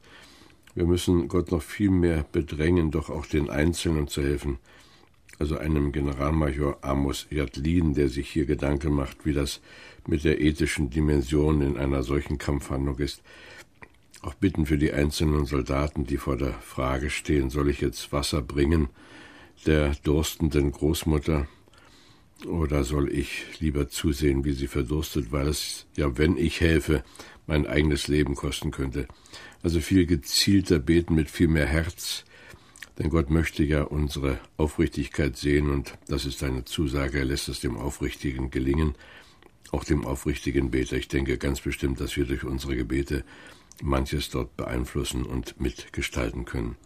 Wir 0.77 0.87
müssen 0.87 1.27
Gott 1.27 1.51
noch 1.51 1.63
viel 1.63 1.91
mehr 1.91 2.25
bedrängen, 2.31 2.93
doch 2.93 3.11
auch 3.11 3.27
den 3.27 3.51
Einzelnen 3.51 4.07
zu 4.07 4.23
helfen. 4.23 4.59
Also 5.39 5.57
einem 5.57 5.93
Generalmajor 5.93 6.79
Amos 6.83 7.27
Jadlin, 7.31 7.95
der 7.95 8.09
sich 8.09 8.29
hier 8.29 8.47
Gedanken 8.47 8.93
macht, 8.93 9.25
wie 9.25 9.33
das 9.33 9.61
mit 10.07 10.25
der 10.25 10.41
ethischen 10.41 10.91
Dimension 10.91 11.63
in 11.63 11.77
einer 11.77 12.03
solchen 12.03 12.39
Kampfhandlung 12.39 12.99
ist. 12.99 13.23
Auch 14.23 14.35
bitten 14.35 14.67
für 14.67 14.79
die 14.79 14.93
einzelnen 14.93 15.45
Soldaten, 15.45 16.05
die 16.05 16.17
vor 16.17 16.37
der 16.37 16.55
Frage 16.55 17.11
stehen, 17.11 17.51
soll 17.51 17.71
ich 17.71 17.81
jetzt 17.81 18.13
Wasser 18.13 18.43
bringen 18.43 18.89
der 19.67 19.95
durstenden 20.03 20.73
Großmutter 20.73 21.49
oder 22.47 22.85
soll 22.85 23.13
ich 23.13 23.61
lieber 23.61 23.89
zusehen, 23.89 24.45
wie 24.45 24.53
sie 24.53 24.69
verdurstet, 24.69 25.33
weil 25.33 25.49
es 25.49 25.87
ja, 25.97 26.17
wenn 26.17 26.37
ich 26.37 26.61
helfe, 26.61 27.03
mein 27.47 27.67
eigenes 27.67 28.09
Leben 28.09 28.35
kosten 28.35 28.71
könnte. 28.71 29.09
Also 29.63 29.81
viel 29.81 30.07
gezielter 30.07 30.79
beten 30.79 31.15
mit 31.15 31.31
viel 31.31 31.49
mehr 31.49 31.67
Herz, 31.67 32.25
denn 32.99 33.11
Gott 33.11 33.31
möchte 33.31 33.63
ja 33.63 33.83
unsere 33.83 34.39
Aufrichtigkeit 34.57 35.37
sehen 35.37 35.71
und 35.71 35.95
das 36.09 36.25
ist 36.25 36.43
eine 36.43 36.65
Zusage, 36.65 37.19
er 37.19 37.25
lässt 37.25 37.49
es 37.49 37.61
dem 37.61 37.77
Aufrichtigen 37.77 38.51
gelingen, 38.51 38.95
auch 39.71 39.85
dem 39.85 40.05
aufrichtigen 40.05 40.71
Beter. 40.71 40.97
Ich 40.97 41.09
denke 41.09 41.39
ganz 41.39 41.61
bestimmt, 41.61 42.01
dass 42.01 42.17
wir 42.17 42.25
durch 42.25 42.45
unsere 42.45 42.77
Gebete 42.77 43.25
manches 43.83 44.31
dort 44.31 44.57
beeinflussen 44.57 45.25
und 45.25 45.61
mitgestalten 45.61 46.45
können. 46.45 46.77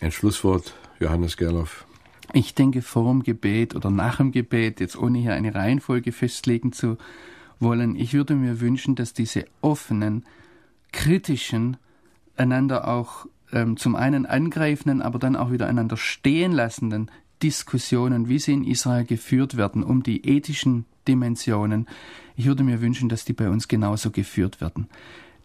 Ein 0.00 0.12
Schlusswort, 0.12 0.74
Johannes 1.00 1.36
Gerloff. 1.36 1.86
Ich 2.32 2.54
denke, 2.54 2.82
vor 2.82 3.10
dem 3.10 3.22
Gebet 3.22 3.74
oder 3.74 3.90
nach 3.90 4.18
dem 4.18 4.32
Gebet, 4.32 4.80
jetzt 4.80 4.96
ohne 4.96 5.18
hier 5.18 5.34
eine 5.34 5.54
Reihenfolge 5.54 6.12
festlegen 6.12 6.72
zu 6.72 6.96
wollen, 7.58 7.96
ich 7.96 8.14
würde 8.14 8.34
mir 8.34 8.60
wünschen, 8.60 8.94
dass 8.94 9.12
diese 9.12 9.46
offenen, 9.60 10.24
kritischen, 10.92 11.76
einander 12.36 12.86
auch 12.86 13.26
ähm, 13.52 13.76
zum 13.76 13.96
einen 13.96 14.26
angreifenden, 14.26 15.02
aber 15.02 15.18
dann 15.18 15.36
auch 15.36 15.50
wieder 15.50 15.66
einander 15.66 15.96
stehen 15.96 16.52
lassenden 16.52 17.10
Diskussionen, 17.42 18.28
wie 18.28 18.38
sie 18.38 18.52
in 18.52 18.64
Israel 18.64 19.04
geführt 19.04 19.56
werden, 19.56 19.82
um 19.82 20.02
die 20.02 20.26
ethischen 20.26 20.84
Dimensionen. 21.06 21.86
Ich 22.36 22.46
würde 22.46 22.64
mir 22.64 22.80
wünschen, 22.80 23.08
dass 23.08 23.24
die 23.24 23.32
bei 23.32 23.48
uns 23.48 23.68
genauso 23.68 24.10
geführt 24.10 24.60
werden. 24.60 24.88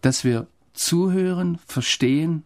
Dass 0.00 0.24
wir 0.24 0.46
zuhören, 0.72 1.58
verstehen, 1.66 2.42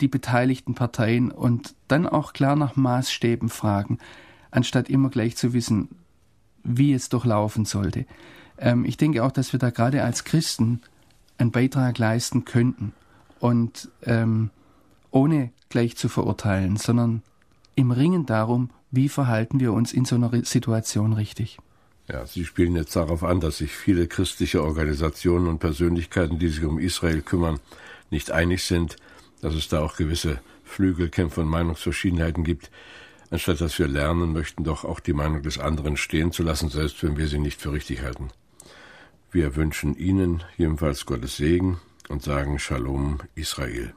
die 0.00 0.08
beteiligten 0.08 0.74
Parteien 0.74 1.30
und 1.30 1.74
dann 1.88 2.06
auch 2.06 2.32
klar 2.32 2.56
nach 2.56 2.76
Maßstäben 2.76 3.48
fragen, 3.48 3.98
anstatt 4.50 4.88
immer 4.88 5.08
gleich 5.08 5.36
zu 5.36 5.52
wissen, 5.52 5.88
wie 6.62 6.92
es 6.92 7.08
doch 7.08 7.24
laufen 7.24 7.64
sollte. 7.64 8.06
Ähm, 8.58 8.84
ich 8.84 8.96
denke 8.96 9.24
auch, 9.24 9.32
dass 9.32 9.52
wir 9.52 9.58
da 9.58 9.70
gerade 9.70 10.02
als 10.02 10.24
Christen 10.24 10.80
einen 11.38 11.50
Beitrag 11.50 11.98
leisten 11.98 12.44
könnten 12.44 12.92
und 13.40 13.88
ähm, 14.02 14.50
ohne 15.10 15.50
gleich 15.68 15.96
zu 15.96 16.08
verurteilen, 16.08 16.76
sondern 16.76 17.22
im 17.74 17.90
Ringen 17.90 18.26
darum, 18.26 18.70
wie 18.90 19.08
verhalten 19.08 19.60
wir 19.60 19.72
uns 19.72 19.92
in 19.92 20.04
so 20.04 20.16
einer 20.16 20.30
Situation 20.44 21.12
richtig. 21.12 21.58
Ja, 22.08 22.24
Sie 22.24 22.44
spielen 22.44 22.76
jetzt 22.76 22.94
darauf 22.94 23.24
an, 23.24 23.40
dass 23.40 23.58
sich 23.58 23.72
viele 23.72 24.06
christliche 24.06 24.62
Organisationen 24.62 25.48
und 25.48 25.58
Persönlichkeiten, 25.58 26.38
die 26.38 26.48
sich 26.48 26.64
um 26.64 26.78
Israel 26.78 27.20
kümmern, 27.20 27.58
nicht 28.10 28.30
einig 28.30 28.62
sind, 28.62 28.96
dass 29.40 29.54
es 29.54 29.68
da 29.68 29.80
auch 29.80 29.96
gewisse 29.96 30.40
Flügelkämpfe 30.64 31.40
und 31.40 31.48
Meinungsverschiedenheiten 31.48 32.44
gibt, 32.44 32.70
anstatt 33.30 33.60
dass 33.60 33.78
wir 33.78 33.88
lernen 33.88 34.32
möchten, 34.32 34.62
doch 34.62 34.84
auch 34.84 35.00
die 35.00 35.12
Meinung 35.12 35.42
des 35.42 35.58
anderen 35.58 35.96
stehen 35.96 36.30
zu 36.30 36.44
lassen, 36.44 36.68
selbst 36.68 37.02
wenn 37.02 37.16
wir 37.16 37.26
sie 37.26 37.38
nicht 37.38 37.60
für 37.60 37.72
richtig 37.72 38.02
halten. 38.02 38.30
Wir 39.32 39.56
wünschen 39.56 39.96
Ihnen 39.96 40.44
jedenfalls 40.56 41.06
Gottes 41.06 41.36
Segen 41.36 41.80
und 42.08 42.22
sagen 42.22 42.58
Shalom 42.58 43.18
Israel. 43.34 43.92